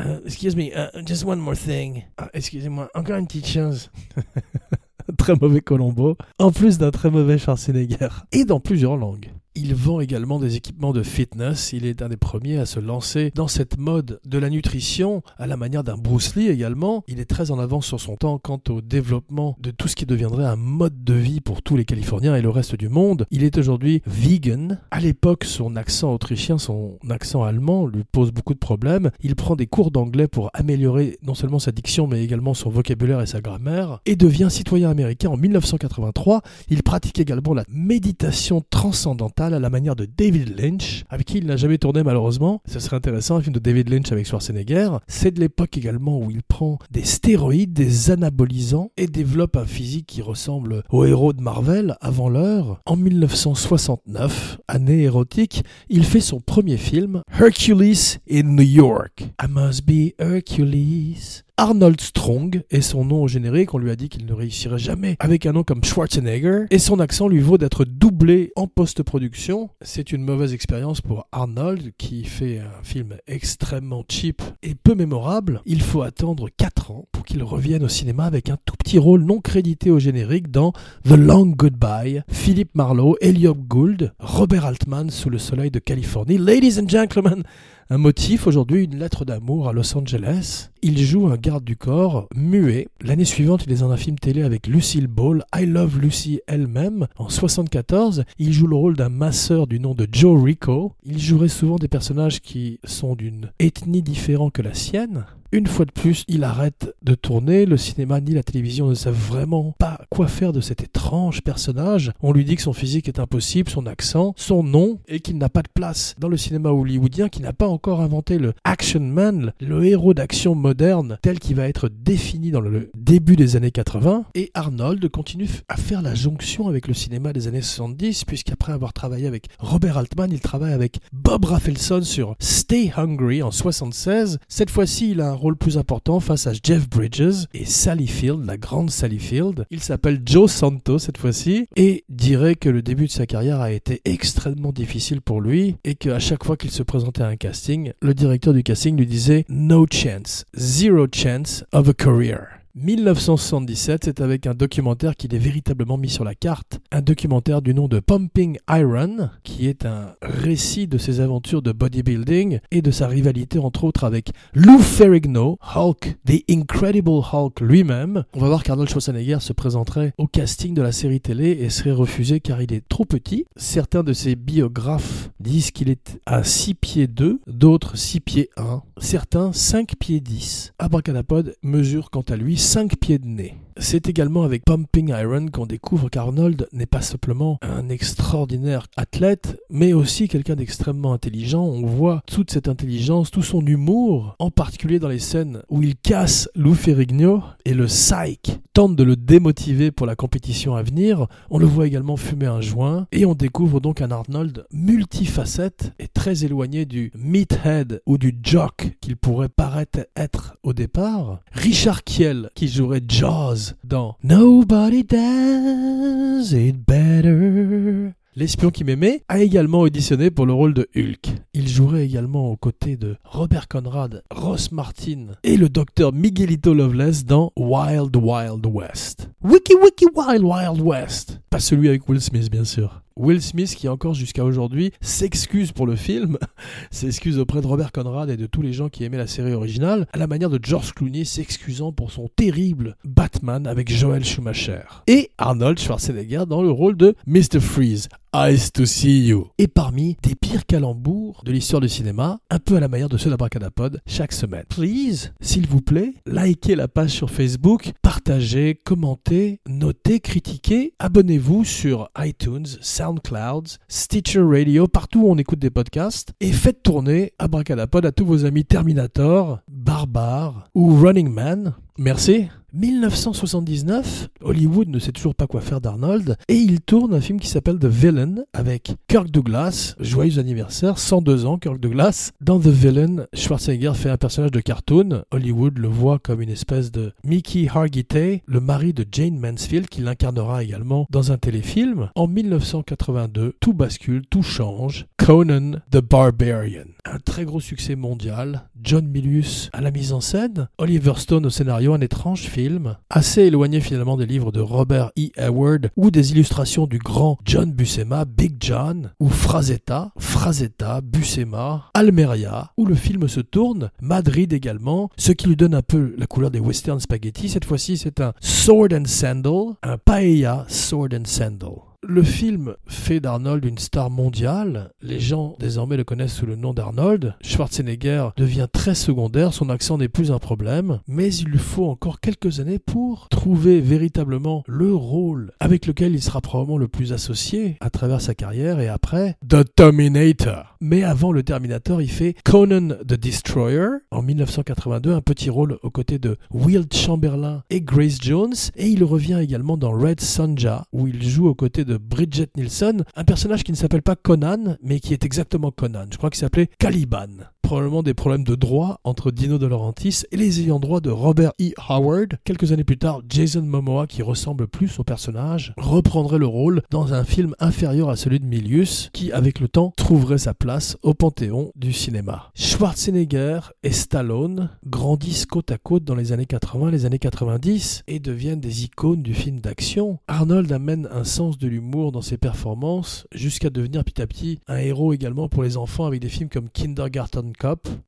Euh, 0.00 0.20
excuse 0.24 0.56
me, 0.56 0.70
uh, 0.74 1.02
just 1.06 1.24
one 1.24 1.38
more 1.38 1.56
thing. 1.56 2.04
Ah, 2.18 2.30
excusez-moi, 2.32 2.88
encore 2.94 3.16
une 3.16 3.26
petite 3.26 3.46
chose. 3.46 3.90
très 5.18 5.34
mauvais 5.34 5.60
Colombo, 5.60 6.16
en 6.38 6.52
plus 6.52 6.78
d'un 6.78 6.90
très 6.90 7.10
mauvais 7.10 7.38
Schwarzenegger, 7.38 8.08
et 8.32 8.44
dans 8.44 8.60
plusieurs 8.60 8.96
langues. 8.96 9.30
Il 9.54 9.74
vend 9.74 10.00
également 10.00 10.38
des 10.38 10.56
équipements 10.56 10.94
de 10.94 11.02
fitness. 11.02 11.74
Il 11.74 11.84
est 11.84 12.00
un 12.00 12.08
des 12.08 12.16
premiers 12.16 12.56
à 12.56 12.64
se 12.64 12.80
lancer 12.80 13.30
dans 13.34 13.48
cette 13.48 13.78
mode 13.78 14.18
de 14.24 14.38
la 14.38 14.48
nutrition, 14.48 15.22
à 15.36 15.46
la 15.46 15.58
manière 15.58 15.84
d'un 15.84 15.98
Bruce 15.98 16.36
Lee 16.36 16.48
également. 16.48 17.04
Il 17.06 17.20
est 17.20 17.26
très 17.26 17.50
en 17.50 17.58
avance 17.58 17.84
sur 17.84 18.00
son 18.00 18.16
temps 18.16 18.38
quant 18.38 18.62
au 18.70 18.80
développement 18.80 19.58
de 19.60 19.70
tout 19.70 19.88
ce 19.88 19.96
qui 19.96 20.06
deviendrait 20.06 20.46
un 20.46 20.56
mode 20.56 21.04
de 21.04 21.12
vie 21.12 21.42
pour 21.42 21.60
tous 21.60 21.76
les 21.76 21.84
Californiens 21.84 22.34
et 22.34 22.40
le 22.40 22.48
reste 22.48 22.76
du 22.76 22.88
monde. 22.88 23.26
Il 23.30 23.44
est 23.44 23.58
aujourd'hui 23.58 24.00
vegan. 24.06 24.80
À 24.90 25.00
l'époque, 25.00 25.44
son 25.44 25.76
accent 25.76 26.14
autrichien, 26.14 26.56
son 26.56 26.98
accent 27.10 27.42
allemand 27.42 27.86
lui 27.86 28.04
pose 28.10 28.32
beaucoup 28.32 28.54
de 28.54 28.58
problèmes. 28.58 29.10
Il 29.20 29.36
prend 29.36 29.54
des 29.54 29.66
cours 29.66 29.90
d'anglais 29.90 30.28
pour 30.28 30.48
améliorer 30.54 31.18
non 31.22 31.34
seulement 31.34 31.58
sa 31.58 31.72
diction 31.72 32.06
mais 32.06 32.24
également 32.24 32.54
son 32.54 32.70
vocabulaire 32.70 33.20
et 33.20 33.26
sa 33.26 33.42
grammaire 33.42 34.00
et 34.06 34.16
devient 34.16 34.48
citoyen 34.50 34.88
américain 34.88 35.28
en 35.28 35.36
1983. 35.36 36.40
Il 36.70 36.82
pratique 36.82 37.20
également 37.20 37.52
la 37.52 37.64
méditation 37.68 38.62
transcendantale 38.70 39.41
à 39.46 39.58
la 39.58 39.70
manière 39.70 39.96
de 39.96 40.04
David 40.04 40.58
Lynch, 40.58 41.04
avec 41.08 41.26
qui 41.26 41.38
il 41.38 41.46
n'a 41.46 41.56
jamais 41.56 41.78
tourné 41.78 42.02
malheureusement. 42.02 42.60
Ce 42.66 42.78
serait 42.78 42.96
intéressant, 42.96 43.36
un 43.36 43.42
film 43.42 43.54
de 43.54 43.58
David 43.58 43.88
Lynch 43.88 44.12
avec 44.12 44.26
Schwarzenegger. 44.26 44.90
C'est 45.08 45.32
de 45.32 45.40
l'époque 45.40 45.76
également 45.76 46.18
où 46.18 46.30
il 46.30 46.42
prend 46.42 46.78
des 46.90 47.04
stéroïdes, 47.04 47.72
des 47.72 48.10
anabolisants 48.10 48.90
et 48.96 49.06
développe 49.06 49.56
un 49.56 49.66
physique 49.66 50.06
qui 50.06 50.22
ressemble 50.22 50.82
au 50.90 51.04
héros 51.04 51.32
de 51.32 51.42
Marvel 51.42 51.96
avant 52.00 52.28
l'heure. 52.28 52.80
En 52.86 52.96
1969, 52.96 54.58
année 54.68 55.02
érotique, 55.02 55.64
il 55.88 56.04
fait 56.04 56.20
son 56.20 56.40
premier 56.40 56.76
film, 56.76 57.22
Hercules 57.40 58.18
in 58.30 58.44
New 58.44 58.62
York. 58.62 59.24
I 59.42 59.46
must 59.48 59.84
be 59.86 60.14
Hercules. 60.18 61.42
Arnold 61.58 62.00
Strong 62.00 62.62
est 62.70 62.80
son 62.80 63.04
nom 63.04 63.22
au 63.22 63.28
générique. 63.28 63.74
On 63.74 63.78
lui 63.78 63.90
a 63.90 63.96
dit 63.96 64.08
qu'il 64.08 64.24
ne 64.24 64.32
réussirait 64.32 64.78
jamais 64.78 65.16
avec 65.20 65.44
un 65.44 65.52
nom 65.52 65.64
comme 65.64 65.84
Schwarzenegger. 65.84 66.64
Et 66.70 66.78
son 66.78 66.98
accent 66.98 67.28
lui 67.28 67.40
vaut 67.40 67.58
d'être 67.58 67.84
doublé 67.84 68.52
en 68.56 68.66
post-production. 68.66 69.68
C'est 69.82 70.12
une 70.12 70.24
mauvaise 70.24 70.54
expérience 70.54 71.02
pour 71.02 71.28
Arnold 71.30 71.92
qui 71.98 72.24
fait 72.24 72.60
un 72.60 72.82
film 72.82 73.16
extrêmement 73.26 74.02
cheap 74.08 74.40
et 74.62 74.74
peu 74.74 74.94
mémorable. 74.94 75.60
Il 75.66 75.82
faut 75.82 76.00
attendre 76.00 76.48
4 76.56 76.90
ans 76.90 77.04
pour 77.12 77.26
qu'il 77.26 77.42
revienne 77.42 77.84
au 77.84 77.88
cinéma 77.88 78.24
avec 78.24 78.48
un 78.48 78.56
tout 78.64 78.74
petit 78.76 78.98
rôle 78.98 79.22
non 79.22 79.40
crédité 79.40 79.90
au 79.90 79.98
générique 79.98 80.50
dans 80.50 80.72
The 81.04 81.18
Long 81.18 81.46
Goodbye, 81.46 82.22
Philippe 82.30 82.74
Marlowe, 82.74 83.16
Elliot 83.20 83.54
Gould, 83.54 84.14
Robert 84.18 84.64
Altman 84.64 85.10
sous 85.10 85.28
le 85.28 85.38
soleil 85.38 85.70
de 85.70 85.80
Californie. 85.80 86.38
Ladies 86.38 86.80
and 86.80 86.88
gentlemen, 86.88 87.44
un 87.90 87.98
motif, 87.98 88.46
aujourd'hui 88.46 88.84
une 88.84 88.98
lettre 88.98 89.24
d'amour 89.24 89.68
à 89.68 89.72
Los 89.72 89.96
Angeles. 89.96 90.70
Il 90.82 90.98
joue 90.98 91.26
un 91.26 91.36
garde 91.36 91.64
du 91.64 91.76
corps 91.76 92.28
muet. 92.34 92.88
L'année 93.00 93.24
suivante, 93.24 93.64
il 93.66 93.72
est 93.72 93.80
dans 93.80 93.90
un 93.90 93.96
film 93.96 94.18
télé 94.18 94.42
avec 94.42 94.66
Lucille 94.66 95.06
Ball, 95.06 95.44
I 95.54 95.66
Love 95.66 95.98
Lucy 95.98 96.40
elle-même. 96.46 97.06
En 97.16 97.28
74, 97.28 98.24
il 98.38 98.52
joue 98.52 98.66
le 98.66 98.76
rôle 98.76 98.96
d'un 98.96 99.08
masseur 99.08 99.66
du 99.66 99.80
nom 99.80 99.94
de 99.94 100.06
Joe 100.10 100.42
Rico. 100.42 100.92
Il 101.04 101.18
jouerait 101.18 101.48
souvent 101.48 101.76
des 101.76 101.88
personnages 101.88 102.40
qui 102.40 102.80
sont 102.84 103.14
d'une 103.14 103.50
ethnie 103.58 104.02
différente 104.02 104.52
que 104.52 104.62
la 104.62 104.74
sienne. 104.74 105.26
Une 105.54 105.66
fois 105.66 105.84
de 105.84 105.90
plus, 105.90 106.24
il 106.28 106.44
arrête 106.44 106.94
de 107.02 107.14
tourner. 107.14 107.66
Le 107.66 107.76
cinéma 107.76 108.22
ni 108.22 108.32
la 108.32 108.42
télévision 108.42 108.88
ne 108.88 108.94
savent 108.94 109.12
vraiment 109.12 109.74
pas 109.78 110.00
quoi 110.08 110.26
faire 110.26 110.54
de 110.54 110.62
cet 110.62 110.82
étrange 110.82 111.42
personnage. 111.42 112.10
On 112.22 112.32
lui 112.32 112.46
dit 112.46 112.56
que 112.56 112.62
son 112.62 112.72
physique 112.72 113.06
est 113.06 113.18
impossible, 113.18 113.68
son 113.68 113.84
accent, 113.84 114.32
son 114.38 114.62
nom, 114.62 114.98
et 115.08 115.20
qu'il 115.20 115.36
n'a 115.36 115.50
pas 115.50 115.60
de 115.60 115.68
place 115.68 116.14
dans 116.18 116.28
le 116.28 116.38
cinéma 116.38 116.70
hollywoodien, 116.70 117.28
qui 117.28 117.42
n'a 117.42 117.52
pas 117.52 117.68
encore 117.68 118.00
inventé 118.00 118.38
le 118.38 118.54
action 118.64 119.00
man, 119.00 119.52
le 119.60 119.84
héros 119.84 120.14
d'action 120.14 120.54
moderne 120.54 121.18
tel 121.20 121.38
qu'il 121.38 121.56
va 121.56 121.68
être 121.68 121.90
défini 121.90 122.50
dans 122.50 122.62
le 122.62 122.90
début 122.96 123.36
des 123.36 123.54
années 123.54 123.72
80. 123.72 124.24
Et 124.34 124.50
Arnold 124.54 125.06
continue 125.10 125.50
à 125.68 125.76
faire 125.76 126.00
la 126.00 126.14
jonction 126.14 126.66
avec 126.66 126.88
le 126.88 126.94
cinéma 126.94 127.34
des 127.34 127.46
années 127.46 127.60
70, 127.60 128.24
puisqu'après 128.24 128.72
avoir 128.72 128.94
travaillé 128.94 129.26
avec 129.26 129.48
Robert 129.58 129.98
Altman, 129.98 130.30
il 130.32 130.40
travaille 130.40 130.72
avec 130.72 131.00
Bob 131.12 131.44
Rafelson 131.44 132.00
sur 132.00 132.36
Stay 132.38 132.90
Hungry 132.96 133.42
en 133.42 133.50
76. 133.50 134.38
Cette 134.48 134.70
fois-ci, 134.70 135.10
il 135.10 135.20
a 135.20 135.32
un 135.32 135.41
rôle 135.42 135.56
plus 135.56 135.76
important 135.76 136.20
face 136.20 136.46
à 136.46 136.52
Jeff 136.52 136.88
Bridges 136.88 137.46
et 137.52 137.64
Sally 137.64 138.06
Field, 138.06 138.46
la 138.46 138.56
grande 138.56 138.90
Sally 138.90 139.18
Field. 139.18 139.66
Il 139.70 139.80
s'appelle 139.80 140.22
Joe 140.24 140.50
Santo 140.50 141.00
cette 141.00 141.18
fois-ci 141.18 141.66
et 141.74 142.04
dirait 142.08 142.54
que 142.54 142.68
le 142.68 142.80
début 142.80 143.06
de 143.06 143.10
sa 143.10 143.26
carrière 143.26 143.60
a 143.60 143.72
été 143.72 144.00
extrêmement 144.04 144.72
difficile 144.72 145.20
pour 145.20 145.40
lui 145.40 145.76
et 145.82 145.96
qu'à 145.96 146.20
chaque 146.20 146.44
fois 146.44 146.56
qu'il 146.56 146.70
se 146.70 146.84
présentait 146.84 147.22
à 147.22 147.26
un 147.26 147.36
casting, 147.36 147.92
le 148.00 148.14
directeur 148.14 148.54
du 148.54 148.62
casting 148.62 148.96
lui 148.96 149.06
disait 149.06 149.44
No 149.48 149.84
chance, 149.90 150.44
zero 150.56 151.06
chance 151.12 151.64
of 151.72 151.88
a 151.88 151.92
career. 151.92 152.61
1977, 152.74 154.04
c'est 154.04 154.20
avec 154.22 154.46
un 154.46 154.54
documentaire 154.54 155.14
qu'il 155.14 155.34
est 155.34 155.38
véritablement 155.38 155.98
mis 155.98 156.08
sur 156.08 156.24
la 156.24 156.34
carte. 156.34 156.80
Un 156.90 157.02
documentaire 157.02 157.60
du 157.60 157.74
nom 157.74 157.86
de 157.86 158.00
Pumping 158.00 158.56
Iron, 158.70 159.28
qui 159.42 159.66
est 159.68 159.84
un 159.84 160.14
récit 160.22 160.86
de 160.86 160.96
ses 160.96 161.20
aventures 161.20 161.60
de 161.60 161.72
bodybuilding 161.72 162.60
et 162.70 162.80
de 162.80 162.90
sa 162.90 163.08
rivalité 163.08 163.58
entre 163.58 163.84
autres 163.84 164.04
avec 164.04 164.30
Lou 164.54 164.78
Ferrigno, 164.78 165.58
Hulk, 165.74 166.16
The 166.24 166.44
Incredible 166.48 167.20
Hulk 167.30 167.60
lui-même. 167.60 168.24
On 168.32 168.40
va 168.40 168.48
voir 168.48 168.62
qu'Arnold 168.62 168.88
Schwarzenegger 168.88 169.40
se 169.40 169.52
présenterait 169.52 170.14
au 170.16 170.26
casting 170.26 170.72
de 170.72 170.80
la 170.80 170.92
série 170.92 171.20
télé 171.20 171.50
et 171.50 171.68
serait 171.68 171.90
refusé 171.90 172.40
car 172.40 172.62
il 172.62 172.72
est 172.72 172.88
trop 172.88 173.04
petit. 173.04 173.44
Certains 173.54 174.02
de 174.02 174.14
ses 174.14 174.34
biographes 174.34 175.28
disent 175.40 175.72
qu'il 175.72 175.90
est 175.90 176.18
à 176.24 176.42
6 176.42 176.72
pieds 176.72 177.06
2, 177.06 177.38
d'autres 177.46 177.98
6 177.98 178.20
pieds 178.20 178.48
1, 178.56 178.82
certains 178.96 179.52
5 179.52 179.94
pieds 179.96 180.20
10. 180.20 180.72
Abracadapod 180.78 181.54
mesure 181.62 182.10
quant 182.10 182.22
à 182.22 182.36
lui 182.36 182.61
5 182.62 182.96
pieds 182.96 183.18
de 183.18 183.26
nez. 183.26 183.54
C'est 183.78 184.08
également 184.08 184.42
avec 184.42 184.64
Pumping 184.64 185.08
Iron 185.08 185.46
qu'on 185.46 185.66
découvre 185.66 186.08
qu'Arnold 186.08 186.68
n'est 186.72 186.86
pas 186.86 187.00
simplement 187.00 187.58
un 187.62 187.88
extraordinaire 187.88 188.86
athlète, 188.96 189.58
mais 189.70 189.92
aussi 189.92 190.28
quelqu'un 190.28 190.56
d'extrêmement 190.56 191.12
intelligent. 191.12 191.64
On 191.64 191.86
voit 191.86 192.22
toute 192.26 192.50
cette 192.50 192.68
intelligence, 192.68 193.30
tout 193.30 193.42
son 193.42 193.64
humour, 193.66 194.36
en 194.38 194.50
particulier 194.50 194.98
dans 194.98 195.08
les 195.08 195.18
scènes 195.18 195.62
où 195.68 195.82
il 195.82 195.96
casse 195.96 196.48
Lou 196.54 196.74
Ferrigno 196.74 197.42
et 197.64 197.74
le 197.74 197.86
psych 197.86 198.58
tente 198.72 198.96
de 198.96 199.04
le 199.04 199.16
démotiver 199.16 199.90
pour 199.90 200.06
la 200.06 200.16
compétition 200.16 200.74
à 200.74 200.82
venir. 200.82 201.26
On 201.50 201.58
le 201.58 201.66
voit 201.66 201.86
également 201.86 202.16
fumer 202.16 202.46
un 202.46 202.60
joint 202.60 203.06
et 203.12 203.26
on 203.26 203.34
découvre 203.34 203.80
donc 203.80 204.00
un 204.00 204.10
Arnold 204.10 204.66
multifacette 204.72 205.92
et 205.98 206.08
très 206.08 206.44
éloigné 206.44 206.86
du 206.86 207.12
meathead 207.14 208.00
ou 208.06 208.18
du 208.18 208.38
jock 208.42 208.96
qu'il 209.00 209.16
pourrait 209.16 209.48
paraître 209.48 210.06
être 210.16 210.56
au 210.62 210.72
départ. 210.72 211.40
Richard 211.52 212.04
Kiel 212.04 212.50
qui 212.54 212.68
jouerait 212.68 213.02
Jaws 213.06 213.61
dans 213.84 214.16
Nobody 214.22 215.04
Does 215.04 216.54
It 216.54 216.76
Better. 216.86 218.12
L'espion 218.34 218.70
qui 218.70 218.82
m'aimait 218.82 219.22
a 219.28 219.40
également 219.40 219.80
auditionné 219.80 220.30
pour 220.30 220.46
le 220.46 220.54
rôle 220.54 220.72
de 220.72 220.88
Hulk. 220.96 221.34
Il 221.52 221.68
jouerait 221.68 222.06
également 222.06 222.50
aux 222.50 222.56
côtés 222.56 222.96
de 222.96 223.16
Robert 223.24 223.68
Conrad, 223.68 224.22
Ross 224.30 224.72
Martin 224.72 225.26
et 225.44 225.58
le 225.58 225.68
docteur 225.68 226.14
Miguelito 226.14 226.72
Loveless 226.72 227.26
dans 227.26 227.52
Wild 227.56 228.16
Wild 228.16 228.64
West. 228.64 229.28
Wiki 229.44 229.74
Wiki 229.74 230.06
Wild 230.14 230.44
Wild 230.44 230.80
West. 230.80 231.40
Pas 231.50 231.58
celui 231.58 231.88
avec 231.88 232.08
Will 232.08 232.20
Smith 232.20 232.48
bien 232.48 232.62
sûr. 232.62 233.02
Will 233.16 233.42
Smith, 233.42 233.74
qui 233.74 233.88
encore 233.88 234.14
jusqu'à 234.14 234.44
aujourd'hui 234.44 234.92
s'excuse 235.00 235.72
pour 235.72 235.84
le 235.84 235.96
film, 235.96 236.38
s'excuse 236.92 237.40
auprès 237.40 237.60
de 237.60 237.66
Robert 237.66 237.90
Conrad 237.90 238.30
et 238.30 238.36
de 238.36 238.46
tous 238.46 238.62
les 238.62 238.72
gens 238.72 238.88
qui 238.88 239.02
aimaient 239.02 239.18
la 239.18 239.26
série 239.26 239.52
originale, 239.52 240.06
à 240.12 240.18
la 240.18 240.28
manière 240.28 240.48
de 240.48 240.60
George 240.62 240.92
Clooney 240.92 241.24
s'excusant 241.24 241.90
pour 241.90 242.12
son 242.12 242.28
terrible 242.28 242.96
Batman 243.04 243.66
avec 243.66 243.90
Joel 243.90 244.24
Schumacher. 244.24 244.84
Et 245.08 245.32
Arnold 245.38 245.80
Schwarzenegger 245.80 246.44
dans 246.48 246.62
le 246.62 246.70
rôle 246.70 246.96
de 246.96 247.16
Mr. 247.26 247.58
Freeze. 247.58 248.08
Eyes 248.34 248.70
to 248.72 248.86
see 248.86 249.26
you. 249.26 249.48
Et 249.58 249.68
parmi 249.68 250.16
des 250.22 250.34
pires 250.34 250.64
calembours 250.64 251.42
de 251.44 251.52
l'histoire 251.52 251.82
du 251.82 251.88
cinéma, 251.90 252.38
un 252.48 252.58
peu 252.58 252.76
à 252.76 252.80
la 252.80 252.88
manière 252.88 253.10
de 253.10 253.18
ceux 253.18 253.28
d'Abracadapod, 253.28 254.00
chaque 254.06 254.32
semaine. 254.32 254.64
Please, 254.70 255.34
s'il 255.42 255.66
vous 255.66 255.82
plaît, 255.82 256.14
likez 256.24 256.74
la 256.74 256.88
page 256.88 257.10
sur 257.10 257.30
Facebook, 257.30 257.92
partagez, 258.00 258.78
commentez, 258.86 259.60
notez, 259.68 260.20
critiquez, 260.20 260.94
abonnez-vous 260.98 261.66
sur 261.66 262.08
iTunes, 262.18 262.64
SoundCloud, 262.80 263.68
Stitcher 263.88 264.42
Radio, 264.42 264.88
partout 264.88 265.24
où 265.24 265.30
on 265.30 265.36
écoute 265.36 265.58
des 265.58 265.68
podcasts, 265.68 266.32
et 266.40 266.52
faites 266.52 266.82
tourner 266.82 267.34
Abracadapod 267.38 268.06
à 268.06 268.12
tous 268.12 268.24
vos 268.24 268.46
amis 268.46 268.64
Terminator, 268.64 269.58
Barbare 269.70 270.70
ou 270.74 270.96
Running 270.96 271.28
Man. 271.28 271.74
Merci. 271.98 272.48
1979, 272.74 274.28
Hollywood 274.40 274.88
ne 274.88 274.98
sait 274.98 275.12
toujours 275.12 275.34
pas 275.34 275.46
quoi 275.46 275.60
faire 275.60 275.82
d'Arnold 275.82 276.36
et 276.48 276.56
il 276.56 276.80
tourne 276.80 277.12
un 277.12 277.20
film 277.20 277.38
qui 277.38 277.48
s'appelle 277.48 277.78
The 277.78 277.84
Villain 277.84 278.36
avec 278.54 278.94
Kirk 279.08 279.30
Douglas. 279.30 279.94
Joyeux 280.00 280.38
anniversaire, 280.38 280.98
102 280.98 281.44
ans 281.44 281.58
Kirk 281.58 281.78
Douglas. 281.78 282.32
Dans 282.40 282.58
The 282.58 282.68
Villain, 282.68 283.26
Schwarzenegger 283.34 283.92
fait 283.94 284.08
un 284.08 284.16
personnage 284.16 284.52
de 284.52 284.60
cartoon. 284.60 285.22
Hollywood 285.30 285.76
le 285.76 285.88
voit 285.88 286.18
comme 286.18 286.40
une 286.40 286.48
espèce 286.48 286.90
de 286.90 287.12
Mickey 287.24 287.68
Hargitay, 287.68 288.42
le 288.46 288.60
mari 288.60 288.94
de 288.94 289.04
Jane 289.10 289.38
Mansfield 289.38 289.88
qui 289.88 290.00
l'incarnera 290.00 290.62
également 290.62 291.06
dans 291.10 291.30
un 291.30 291.36
téléfilm. 291.36 292.08
En 292.14 292.26
1982, 292.26 293.54
tout 293.60 293.74
bascule, 293.74 294.22
tout 294.30 294.42
change. 294.42 295.06
Conan 295.18 295.72
the 295.90 295.98
Barbarian. 295.98 296.86
Un 297.04 297.18
très 297.18 297.44
gros 297.44 297.60
succès 297.60 297.96
mondial. 297.96 298.68
John 298.82 299.06
Milius 299.06 299.70
à 299.72 299.80
la 299.80 299.90
mise 299.90 300.12
en 300.12 300.20
scène. 300.20 300.68
Oliver 300.78 301.12
Stone 301.16 301.46
au 301.46 301.50
scénario, 301.50 301.94
un 301.94 302.00
étrange 302.00 302.40
film, 302.40 302.61
assez 303.10 303.42
éloigné 303.42 303.80
finalement 303.80 304.16
des 304.16 304.26
livres 304.26 304.52
de 304.52 304.60
Robert 304.60 305.10
E. 305.18 305.28
Howard 305.38 305.90
ou 305.96 306.10
des 306.10 306.32
illustrations 306.32 306.86
du 306.86 306.98
grand 306.98 307.38
John 307.44 307.72
Buscema, 307.72 308.24
Big 308.24 308.56
John, 308.60 309.12
ou 309.20 309.28
Frazetta, 309.28 310.12
Frazetta, 310.18 311.00
Buscema, 311.00 311.90
Almeria, 311.94 312.72
où 312.76 312.86
le 312.86 312.94
film 312.94 313.28
se 313.28 313.40
tourne, 313.40 313.90
Madrid 314.00 314.52
également, 314.52 315.10
ce 315.16 315.32
qui 315.32 315.48
lui 315.48 315.56
donne 315.56 315.74
un 315.74 315.82
peu 315.82 316.14
la 316.16 316.26
couleur 316.26 316.50
des 316.50 316.60
western 316.60 317.00
spaghetti. 317.00 317.48
Cette 317.48 317.64
fois-ci, 317.64 317.96
c'est 317.96 318.20
un 318.20 318.32
sword 318.40 318.92
and 318.92 319.06
sandal, 319.06 319.74
un 319.82 319.98
paella 319.98 320.64
sword 320.68 321.14
and 321.14 321.24
sandal. 321.26 321.91
Le 322.04 322.24
film 322.24 322.74
fait 322.88 323.20
d'Arnold 323.20 323.64
une 323.64 323.78
star 323.78 324.10
mondiale. 324.10 324.90
Les 325.02 325.20
gens 325.20 325.54
désormais 325.60 325.96
le 325.96 326.02
connaissent 326.02 326.34
sous 326.34 326.46
le 326.46 326.56
nom 326.56 326.74
d'Arnold. 326.74 327.36
Schwarzenegger 327.42 328.30
devient 328.36 328.66
très 328.72 328.96
secondaire, 328.96 329.54
son 329.54 329.70
accent 329.70 329.98
n'est 329.98 330.08
plus 330.08 330.32
un 330.32 330.40
problème, 330.40 330.98
mais 331.06 331.32
il 331.32 331.46
lui 331.46 331.60
faut 331.60 331.86
encore 331.86 332.18
quelques 332.18 332.58
années 332.58 332.80
pour 332.80 333.28
trouver 333.28 333.80
véritablement 333.80 334.64
le 334.66 334.92
rôle 334.92 335.52
avec 335.60 335.86
lequel 335.86 336.14
il 336.14 336.20
sera 336.20 336.40
probablement 336.40 336.76
le 336.76 336.88
plus 336.88 337.12
associé 337.12 337.76
à 337.78 337.88
travers 337.88 338.20
sa 338.20 338.34
carrière 338.34 338.80
et 338.80 338.88
après 338.88 339.36
The 339.48 339.64
Terminator. 339.72 340.76
Mais 340.80 341.04
avant 341.04 341.30
le 341.30 341.44
Terminator, 341.44 342.02
il 342.02 342.10
fait 342.10 342.34
Conan 342.44 342.96
the 343.06 343.14
Destroyer 343.14 343.98
en 344.10 344.22
1982, 344.22 345.12
un 345.12 345.20
petit 345.20 345.50
rôle 345.50 345.78
aux 345.84 345.90
côtés 345.90 346.18
de 346.18 346.36
Will 346.50 346.86
Chamberlain 346.92 347.62
et 347.70 347.80
Grace 347.80 348.18
Jones, 348.20 348.54
et 348.74 348.88
il 348.88 349.04
revient 349.04 349.38
également 349.40 349.76
dans 349.76 349.92
Red 349.92 350.20
Sonja 350.20 350.86
où 350.92 351.06
il 351.06 351.22
joue 351.22 351.46
aux 351.46 351.54
côtés 351.54 351.84
de 351.84 351.91
Bridget 351.98 352.50
Nielsen, 352.56 353.04
un 353.14 353.24
personnage 353.24 353.64
qui 353.64 353.72
ne 353.72 353.76
s'appelle 353.76 354.02
pas 354.02 354.16
Conan, 354.16 354.76
mais 354.82 355.00
qui 355.00 355.12
est 355.12 355.24
exactement 355.24 355.70
Conan. 355.70 356.06
Je 356.10 356.18
crois 356.18 356.30
qu'il 356.30 356.40
s'appelait 356.40 356.68
Caliban 356.78 357.28
probablement 357.72 358.02
des 358.02 358.12
problèmes 358.12 358.44
de 358.44 358.54
droit 358.54 359.00
entre 359.02 359.30
Dino 359.30 359.56
De 359.56 359.64
Laurentiis 359.64 360.24
et 360.30 360.36
les 360.36 360.60
ayants 360.60 360.78
droit 360.78 361.00
de 361.00 361.08
Robert 361.08 361.52
E. 361.58 361.70
Howard. 361.88 362.34
Quelques 362.44 362.70
années 362.70 362.84
plus 362.84 362.98
tard, 362.98 363.22
Jason 363.26 363.62
Momoa, 363.62 364.06
qui 364.06 364.20
ressemble 364.20 364.68
plus 364.68 364.98
au 364.98 365.04
personnage, 365.04 365.72
reprendrait 365.78 366.36
le 366.36 366.44
rôle 366.44 366.82
dans 366.90 367.14
un 367.14 367.24
film 367.24 367.54
inférieur 367.60 368.10
à 368.10 368.16
celui 368.16 368.40
de 368.40 368.44
Milius, 368.44 369.08
qui 369.14 369.32
avec 369.32 369.58
le 369.58 369.68
temps 369.68 369.94
trouverait 369.96 370.36
sa 370.36 370.52
place 370.52 370.98
au 371.00 371.14
panthéon 371.14 371.72
du 371.74 371.94
cinéma. 371.94 372.50
Schwarzenegger 372.54 373.60
et 373.82 373.92
Stallone 373.92 374.68
grandissent 374.86 375.46
côte 375.46 375.70
à 375.70 375.78
côte 375.78 376.04
dans 376.04 376.14
les 376.14 376.32
années 376.32 376.44
80 376.44 376.90
les 376.90 377.06
années 377.06 377.18
90 377.18 378.02
et 378.06 378.20
deviennent 378.20 378.60
des 378.60 378.84
icônes 378.84 379.22
du 379.22 379.32
film 379.32 379.60
d'action. 379.60 380.18
Arnold 380.28 380.70
amène 380.72 381.08
un 381.10 381.24
sens 381.24 381.56
de 381.56 381.68
l'humour 381.68 382.12
dans 382.12 382.20
ses 382.20 382.36
performances 382.36 383.26
jusqu'à 383.32 383.70
devenir 383.70 384.04
petit 384.04 384.20
à 384.20 384.26
petit 384.26 384.58
un 384.68 384.76
héros 384.76 385.14
également 385.14 385.48
pour 385.48 385.62
les 385.62 385.78
enfants 385.78 386.04
avec 386.04 386.20
des 386.20 386.28
films 386.28 386.50
comme 386.50 386.68
Kindergarten 386.68 387.54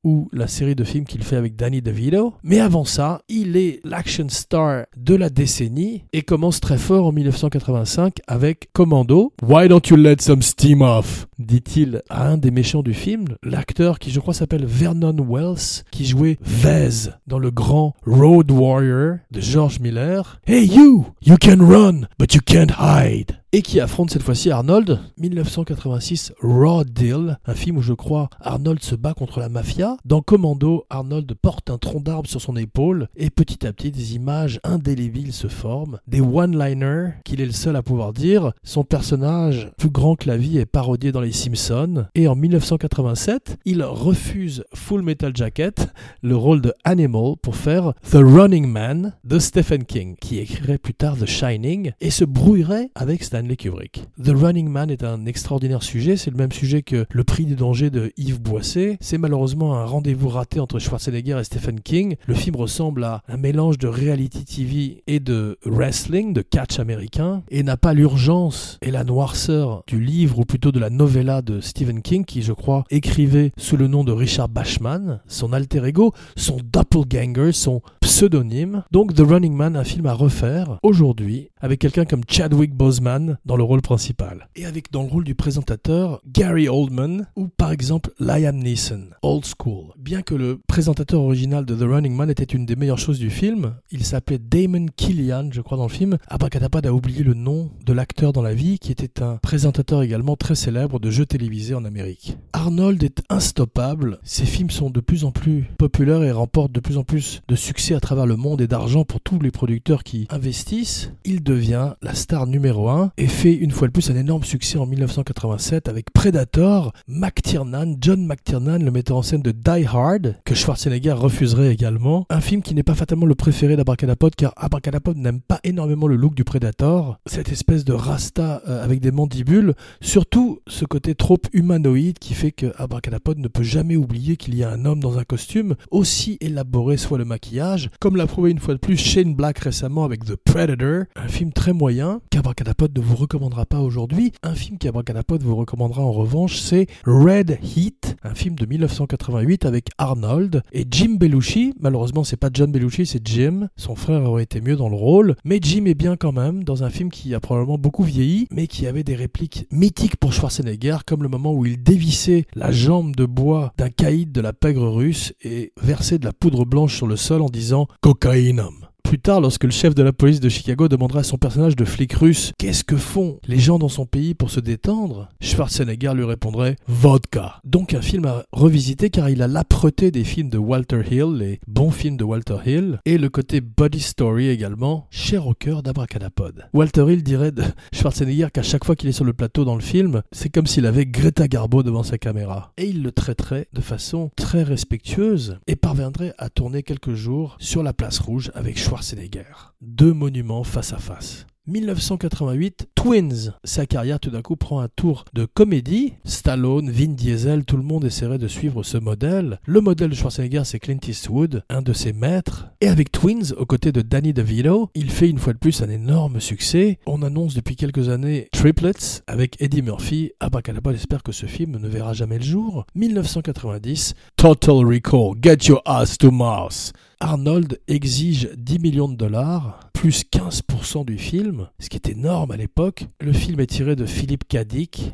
Ou 0.04 0.28
la 0.32 0.46
série 0.46 0.74
de 0.74 0.84
films 0.84 1.04
qu'il 1.04 1.22
fait 1.22 1.36
avec 1.36 1.56
Danny 1.56 1.82
DeVito. 1.82 2.34
Mais 2.42 2.60
avant 2.60 2.84
ça, 2.84 3.22
il 3.28 3.56
est 3.56 3.80
l'action 3.84 4.28
star 4.28 4.86
de 4.96 5.14
la 5.14 5.30
décennie 5.30 6.04
et 6.12 6.22
commence 6.22 6.60
très 6.60 6.78
fort 6.78 7.06
en 7.06 7.12
1985 7.12 8.20
avec 8.26 8.70
Commando. 8.72 9.32
Why 9.42 9.68
don't 9.68 9.88
you 9.88 9.96
let 9.96 10.16
some 10.20 10.42
steam 10.42 10.82
off? 10.82 11.26
dit-il 11.38 12.02
à 12.08 12.28
un 12.28 12.36
des 12.36 12.50
méchants 12.50 12.82
du 12.82 12.94
film, 12.94 13.36
l'acteur 13.42 13.98
qui 13.98 14.10
je 14.10 14.20
crois 14.20 14.34
s'appelle 14.34 14.64
Vernon 14.64 15.16
Wells, 15.28 15.84
qui 15.90 16.04
jouait 16.04 16.38
Vez 16.42 17.10
dans 17.26 17.38
le 17.38 17.50
grand 17.50 17.94
Road 18.06 18.50
Warrior 18.50 19.16
de 19.30 19.40
George 19.40 19.80
Miller. 19.80 20.40
Hey 20.46 20.66
you, 20.66 21.06
you 21.22 21.36
can 21.40 21.58
run, 21.60 22.06
but 22.18 22.34
you 22.34 22.40
can't 22.44 22.72
hide 22.78 23.43
et 23.54 23.62
qui 23.62 23.78
affronte 23.78 24.10
cette 24.10 24.24
fois-ci 24.24 24.50
Arnold. 24.50 24.98
1986, 25.16 26.32
Raw 26.42 26.82
Deal, 26.82 27.38
un 27.46 27.54
film 27.54 27.76
où 27.76 27.82
je 27.82 27.92
crois 27.92 28.28
Arnold 28.40 28.82
se 28.82 28.96
bat 28.96 29.14
contre 29.14 29.38
la 29.38 29.48
mafia. 29.48 29.96
Dans 30.04 30.22
Commando, 30.22 30.86
Arnold 30.90 31.32
porte 31.40 31.70
un 31.70 31.78
tronc 31.78 32.00
d'arbre 32.00 32.28
sur 32.28 32.40
son 32.40 32.56
épaule 32.56 33.06
et 33.14 33.30
petit 33.30 33.64
à 33.64 33.72
petit 33.72 33.92
des 33.92 34.16
images 34.16 34.58
indélébiles 34.64 35.32
se 35.32 35.46
forment, 35.46 36.00
des 36.08 36.20
one-liners 36.20 37.10
qu'il 37.24 37.40
est 37.40 37.46
le 37.46 37.52
seul 37.52 37.76
à 37.76 37.82
pouvoir 37.82 38.12
dire. 38.12 38.54
Son 38.64 38.82
personnage, 38.82 39.70
plus 39.78 39.90
grand 39.90 40.16
que 40.16 40.26
la 40.26 40.36
vie, 40.36 40.58
est 40.58 40.66
parodié 40.66 41.12
dans 41.12 41.20
Les 41.20 41.30
Simpsons. 41.30 42.06
Et 42.16 42.26
en 42.26 42.34
1987, 42.34 43.58
il 43.66 43.84
refuse 43.84 44.64
Full 44.74 45.02
Metal 45.02 45.30
Jacket, 45.32 45.92
le 46.22 46.34
rôle 46.34 46.60
de 46.60 46.74
Animal, 46.82 47.36
pour 47.40 47.54
faire 47.54 47.92
The 48.10 48.14
Running 48.16 48.66
Man 48.66 49.12
de 49.22 49.38
Stephen 49.38 49.84
King, 49.84 50.16
qui 50.20 50.40
écrirait 50.40 50.78
plus 50.78 50.94
tard 50.94 51.16
The 51.16 51.26
Shining 51.26 51.92
et 52.00 52.10
se 52.10 52.24
brouillerait 52.24 52.90
avec 52.96 53.22
Stan 53.22 53.43
Kubrick. 53.56 54.04
The 54.22 54.30
Running 54.30 54.68
Man 54.68 54.90
est 54.90 55.04
un 55.04 55.26
extraordinaire 55.26 55.82
sujet, 55.82 56.16
c'est 56.16 56.30
le 56.30 56.36
même 56.36 56.52
sujet 56.52 56.82
que 56.82 57.06
Le 57.10 57.24
prix 57.24 57.44
du 57.44 57.54
danger 57.54 57.90
de 57.90 58.12
Yves 58.16 58.40
Boisset. 58.40 58.96
C'est 59.00 59.18
malheureusement 59.18 59.76
un 59.76 59.84
rendez-vous 59.84 60.28
raté 60.28 60.60
entre 60.60 60.78
Schwarzenegger 60.78 61.38
et 61.38 61.44
Stephen 61.44 61.80
King. 61.80 62.16
Le 62.26 62.34
film 62.34 62.56
ressemble 62.56 63.04
à 63.04 63.22
un 63.28 63.36
mélange 63.36 63.78
de 63.78 63.88
reality 63.88 64.44
TV 64.44 65.02
et 65.06 65.20
de 65.20 65.58
wrestling, 65.64 66.32
de 66.32 66.42
catch 66.42 66.78
américain, 66.78 67.42
et 67.50 67.62
n'a 67.62 67.76
pas 67.76 67.94
l'urgence 67.94 68.78
et 68.82 68.90
la 68.90 69.04
noirceur 69.04 69.82
du 69.86 70.00
livre 70.00 70.38
ou 70.38 70.44
plutôt 70.44 70.72
de 70.72 70.80
la 70.80 70.90
novella 70.90 71.42
de 71.42 71.60
Stephen 71.60 72.02
King 72.02 72.24
qui, 72.24 72.42
je 72.42 72.52
crois, 72.52 72.84
écrivait 72.90 73.52
sous 73.56 73.76
le 73.76 73.86
nom 73.86 74.04
de 74.04 74.12
Richard 74.12 74.48
Bachman, 74.48 75.20
son 75.26 75.52
alter 75.52 75.84
ego, 75.84 76.12
son 76.36 76.58
doppelganger, 76.72 77.52
son 77.52 77.82
pseudonyme. 78.14 78.84
Donc 78.92 79.12
The 79.12 79.22
Running 79.26 79.54
Man, 79.54 79.74
un 79.74 79.82
film 79.82 80.06
à 80.06 80.12
refaire 80.12 80.78
aujourd'hui 80.84 81.50
avec 81.60 81.80
quelqu'un 81.80 82.04
comme 82.04 82.20
Chadwick 82.28 82.72
Boseman 82.72 83.38
dans 83.44 83.56
le 83.56 83.64
rôle 83.64 83.82
principal. 83.82 84.48
Et 84.54 84.66
avec 84.66 84.92
dans 84.92 85.02
le 85.02 85.08
rôle 85.08 85.24
du 85.24 85.34
présentateur 85.34 86.20
Gary 86.24 86.68
Oldman 86.68 87.26
ou 87.34 87.48
par 87.48 87.72
exemple 87.72 88.10
Liam 88.20 88.56
Neeson, 88.56 89.06
Old 89.22 89.44
School. 89.44 89.86
Bien 89.98 90.22
que 90.22 90.36
le 90.36 90.60
présentateur 90.68 91.22
original 91.22 91.64
de 91.64 91.74
The 91.74 91.88
Running 91.88 92.14
Man 92.14 92.30
était 92.30 92.44
une 92.44 92.66
des 92.66 92.76
meilleures 92.76 92.98
choses 92.98 93.18
du 93.18 93.30
film, 93.30 93.74
il 93.90 94.04
s'appelait 94.04 94.38
Damon 94.38 94.86
Killian, 94.94 95.48
je 95.50 95.60
crois 95.60 95.76
dans 95.76 95.88
le 95.88 95.92
film. 95.92 96.18
Abracadapad 96.28 96.86
a 96.86 96.94
oublié 96.94 97.24
le 97.24 97.34
nom 97.34 97.70
de 97.84 97.92
l'acteur 97.92 98.32
dans 98.32 98.42
la 98.42 98.54
vie 98.54 98.78
qui 98.78 98.92
était 98.92 99.24
un 99.24 99.38
présentateur 99.38 100.02
également 100.02 100.36
très 100.36 100.54
célèbre 100.54 101.00
de 101.00 101.10
jeux 101.10 101.26
télévisés 101.26 101.74
en 101.74 101.84
Amérique. 101.84 102.36
Arnold 102.52 103.02
est 103.02 103.22
instoppable, 103.28 104.20
ses 104.22 104.46
films 104.46 104.70
sont 104.70 104.90
de 104.90 105.00
plus 105.00 105.24
en 105.24 105.32
plus 105.32 105.64
populaires 105.78 106.22
et 106.22 106.30
remportent 106.30 106.70
de 106.70 106.80
plus 106.80 106.96
en 106.96 107.02
plus 107.02 107.42
de 107.48 107.56
succès 107.56 107.94
à 107.94 108.00
travers 108.04 108.26
le 108.26 108.36
monde 108.36 108.60
et 108.60 108.66
d'argent 108.66 109.04
pour 109.04 109.22
tous 109.22 109.40
les 109.40 109.50
producteurs 109.50 110.04
qui 110.04 110.26
investissent. 110.28 111.10
Il 111.24 111.42
devient 111.42 111.94
la 112.02 112.14
star 112.14 112.46
numéro 112.46 112.90
1 112.90 113.12
et 113.16 113.26
fait 113.26 113.54
une 113.54 113.70
fois 113.70 113.88
de 113.88 113.92
plus 113.92 114.10
un 114.10 114.16
énorme 114.16 114.44
succès 114.44 114.76
en 114.76 114.84
1987 114.84 115.88
avec 115.88 116.12
Predator, 116.12 116.92
McTiernan, 117.08 117.96
John 117.98 118.26
McTiernan, 118.26 118.84
le 118.84 118.90
metteur 118.90 119.16
en 119.16 119.22
scène 119.22 119.40
de 119.40 119.52
Die 119.52 119.86
Hard, 119.86 120.36
que 120.44 120.54
Schwarzenegger 120.54 121.12
refuserait 121.12 121.72
également. 121.72 122.26
Un 122.28 122.42
film 122.42 122.60
qui 122.60 122.74
n'est 122.74 122.82
pas 122.82 122.94
fatalement 122.94 123.24
le 123.24 123.34
préféré 123.34 123.74
d'Abracadapod 123.74 124.34
car 124.34 124.52
Abracadapod 124.56 125.16
n'aime 125.16 125.40
pas 125.40 125.60
énormément 125.64 126.06
le 126.06 126.16
look 126.16 126.34
du 126.34 126.44
Predator, 126.44 127.18
cette 127.24 127.50
espèce 127.50 127.86
de 127.86 127.94
rasta 127.94 128.60
euh, 128.68 128.84
avec 128.84 129.00
des 129.00 129.12
mandibules, 129.12 129.72
surtout 130.02 130.60
ce 130.66 130.84
côté 130.84 131.14
trop 131.14 131.38
humanoïde 131.54 132.18
qui 132.18 132.34
fait 132.34 132.52
que 132.52 132.70
Abracadapod 132.76 133.38
ne 133.38 133.48
peut 133.48 133.62
jamais 133.62 133.96
oublier 133.96 134.36
qu'il 134.36 134.54
y 134.56 134.62
a 134.62 134.68
un 134.68 134.84
homme 134.84 135.00
dans 135.00 135.16
un 135.16 135.24
costume, 135.24 135.74
aussi 135.90 136.36
élaboré 136.42 136.98
soit 136.98 137.16
le 137.16 137.24
maquillage, 137.24 137.83
comme 138.00 138.16
l'a 138.16 138.26
prouvé 138.26 138.50
une 138.50 138.58
fois 138.58 138.74
de 138.74 138.78
plus 138.78 138.96
Shane 138.96 139.34
Black 139.34 139.58
récemment 139.58 140.04
avec 140.04 140.24
The 140.24 140.36
Predator, 140.36 141.04
un 141.16 141.28
film 141.28 141.52
très 141.52 141.72
moyen 141.72 142.20
qu'Abracadapod 142.30 142.96
ne 142.96 143.02
vous 143.02 143.16
recommandera 143.16 143.66
pas 143.66 143.80
aujourd'hui. 143.80 144.32
Un 144.42 144.54
film 144.54 144.78
qu'Abracadapod 144.78 145.42
vous 145.42 145.56
recommandera 145.56 146.02
en 146.02 146.12
revanche, 146.12 146.58
c'est 146.58 146.86
Red 147.06 147.58
Heat, 147.62 148.16
un 148.22 148.34
film 148.34 148.54
de 148.54 148.66
1988 148.66 149.66
avec 149.66 149.88
Arnold 149.98 150.62
et 150.72 150.84
Jim 150.90 151.16
Belushi. 151.18 151.74
Malheureusement, 151.80 152.24
c'est 152.24 152.36
pas 152.36 152.50
John 152.52 152.72
Belushi, 152.72 153.06
c'est 153.06 153.26
Jim. 153.26 153.68
Son 153.76 153.94
frère 153.94 154.22
aurait 154.24 154.44
été 154.44 154.60
mieux 154.60 154.76
dans 154.76 154.88
le 154.88 154.96
rôle, 154.96 155.36
mais 155.44 155.58
Jim 155.60 155.84
est 155.86 155.94
bien 155.94 156.16
quand 156.16 156.32
même 156.32 156.64
dans 156.64 156.84
un 156.84 156.90
film 156.90 157.10
qui 157.10 157.34
a 157.34 157.40
probablement 157.40 157.78
beaucoup 157.78 158.02
vieilli, 158.02 158.46
mais 158.50 158.66
qui 158.66 158.86
avait 158.86 159.04
des 159.04 159.14
répliques 159.14 159.66
mythiques 159.70 160.16
pour 160.16 160.32
Schwarzenegger, 160.32 160.98
comme 161.06 161.22
le 161.22 161.28
moment 161.28 161.52
où 161.52 161.66
il 161.66 161.82
dévissait 161.82 162.46
la 162.54 162.72
jambe 162.72 163.16
de 163.16 163.26
bois 163.26 163.72
d'un 163.78 163.90
caïd 163.90 164.32
de 164.32 164.40
la 164.40 164.52
pègre 164.52 164.88
russe 164.88 165.32
et 165.42 165.72
versait 165.80 166.18
de 166.18 166.24
la 166.24 166.32
poudre 166.32 166.64
blanche 166.64 166.96
sur 166.96 167.06
le 167.06 167.16
sol 167.16 167.42
en 167.42 167.48
disant 167.48 167.73
Cocainum. 168.02 168.83
Plus 169.04 169.20
tard, 169.20 169.42
lorsque 169.42 169.64
le 169.64 169.70
chef 169.70 169.94
de 169.94 170.02
la 170.02 170.14
police 170.14 170.40
de 170.40 170.48
Chicago 170.48 170.88
demandera 170.88 171.20
à 171.20 171.24
son 171.24 171.36
personnage 171.36 171.76
de 171.76 171.84
flic 171.84 172.14
russe 172.14 172.52
Qu'est-ce 172.58 172.82
que 172.82 172.96
font 172.96 173.38
les 173.46 173.58
gens 173.58 173.78
dans 173.78 173.90
son 173.90 174.06
pays 174.06 174.34
pour 174.34 174.50
se 174.50 174.60
détendre? 174.60 175.28
Schwarzenegger 175.42 176.14
lui 176.14 176.24
répondrait 176.24 176.76
Vodka. 176.88 177.60
Donc 177.64 177.92
un 177.92 178.00
film 178.00 178.24
à 178.24 178.44
revisiter 178.50 179.10
car 179.10 179.28
il 179.28 179.42
a 179.42 179.46
l'âpreté 179.46 180.10
des 180.10 180.24
films 180.24 180.48
de 180.48 180.56
Walter 180.56 181.02
Hill, 181.08 181.36
les 181.36 181.60
bons 181.68 181.90
films 181.90 182.16
de 182.16 182.24
Walter 182.24 182.56
Hill, 182.64 182.98
et 183.04 183.18
le 183.18 183.28
côté 183.28 183.60
body 183.60 184.00
story 184.00 184.48
également, 184.48 185.06
cher 185.10 185.46
au 185.46 185.54
cœur 185.54 185.82
d'Abracadapod. 185.82 186.64
Walter 186.72 187.04
Hill 187.06 187.22
dirait 187.22 187.52
de 187.52 187.62
Schwarzenegger 187.92 188.48
qu'à 188.52 188.62
chaque 188.62 188.84
fois 188.84 188.96
qu'il 188.96 189.10
est 189.10 189.12
sur 189.12 189.26
le 189.26 189.34
plateau 189.34 189.66
dans 189.66 189.76
le 189.76 189.82
film, 189.82 190.22
c'est 190.32 190.48
comme 190.48 190.66
s'il 190.66 190.86
avait 190.86 191.06
Greta 191.06 191.46
Garbo 191.46 191.82
devant 191.82 192.04
sa 192.04 192.16
caméra. 192.16 192.72
Et 192.78 192.86
il 192.86 193.02
le 193.02 193.12
traiterait 193.12 193.68
de 193.74 193.82
façon 193.82 194.30
très 194.34 194.62
respectueuse 194.62 195.58
et 195.66 195.76
parviendrait 195.76 196.32
à 196.38 196.48
tourner 196.48 196.82
quelques 196.82 197.14
jours 197.14 197.56
sur 197.60 197.82
la 197.82 197.92
place 197.92 198.18
rouge 198.18 198.50
avec 198.54 198.78
Schwarzenegger 198.78 198.93
Schwarzenegger. 198.94 199.72
Deux 199.80 200.12
monuments 200.12 200.62
face 200.62 200.92
à 200.92 200.98
face. 200.98 201.46
1988, 201.66 202.88
Twins. 202.94 203.54
Sa 203.64 203.86
carrière 203.86 204.20
tout 204.20 204.30
d'un 204.30 204.42
coup 204.42 204.54
prend 204.54 204.80
un 204.80 204.88
tour 204.94 205.24
de 205.32 205.46
comédie. 205.46 206.12
Stallone, 206.24 206.90
Vin 206.90 207.14
Diesel, 207.14 207.64
tout 207.64 207.76
le 207.76 207.82
monde 207.82 208.04
essaierait 208.04 208.38
de 208.38 208.46
suivre 208.46 208.84
ce 208.84 208.98
modèle. 208.98 209.58
Le 209.66 209.80
modèle 209.80 210.10
de 210.10 210.14
Schwarzenegger, 210.14 210.62
c'est 210.64 210.78
Clint 210.78 211.00
Eastwood, 211.08 211.64
un 211.70 211.82
de 211.82 211.92
ses 211.92 212.12
maîtres. 212.12 212.68
Et 212.80 212.88
avec 212.88 213.10
Twins, 213.10 213.54
aux 213.56 213.66
côtés 213.66 213.90
de 213.90 214.02
Danny 214.02 214.32
DeVito, 214.32 214.90
il 214.94 215.10
fait 215.10 215.30
une 215.30 215.38
fois 215.38 215.54
de 215.54 215.58
plus 215.58 215.82
un 215.82 215.88
énorme 215.88 216.38
succès. 216.38 216.98
On 217.06 217.22
annonce 217.22 217.54
depuis 217.54 217.74
quelques 217.74 218.10
années 218.10 218.48
Triplets 218.52 219.22
avec 219.26 219.60
Eddie 219.60 219.82
Murphy. 219.82 220.32
Abracadabra 220.38 220.92
espère 220.92 221.24
que 221.24 221.32
ce 221.32 221.46
film 221.46 221.78
ne 221.78 221.88
verra 221.88 222.12
jamais 222.12 222.38
le 222.38 222.44
jour. 222.44 222.86
1990, 222.94 224.14
Total 224.36 224.84
Recall, 224.84 225.32
Get 225.42 225.66
Your 225.66 225.82
Ass 225.84 226.16
to 226.18 226.30
Mars. 226.30 226.92
Arnold 227.20 227.80
exige 227.88 228.50
10 228.56 228.78
millions 228.78 229.08
de 229.08 229.16
dollars, 229.16 229.80
plus 229.92 230.24
15% 230.24 231.04
du 231.04 231.18
film, 231.18 231.68
ce 231.78 231.88
qui 231.88 231.96
est 231.96 232.08
énorme 232.08 232.50
à 232.50 232.56
l'époque. 232.56 233.06
Le 233.20 233.32
film 233.32 233.60
est 233.60 233.66
tiré 233.66 233.96
de 233.96 234.06
Philip 234.06 234.44
K. 234.48 234.58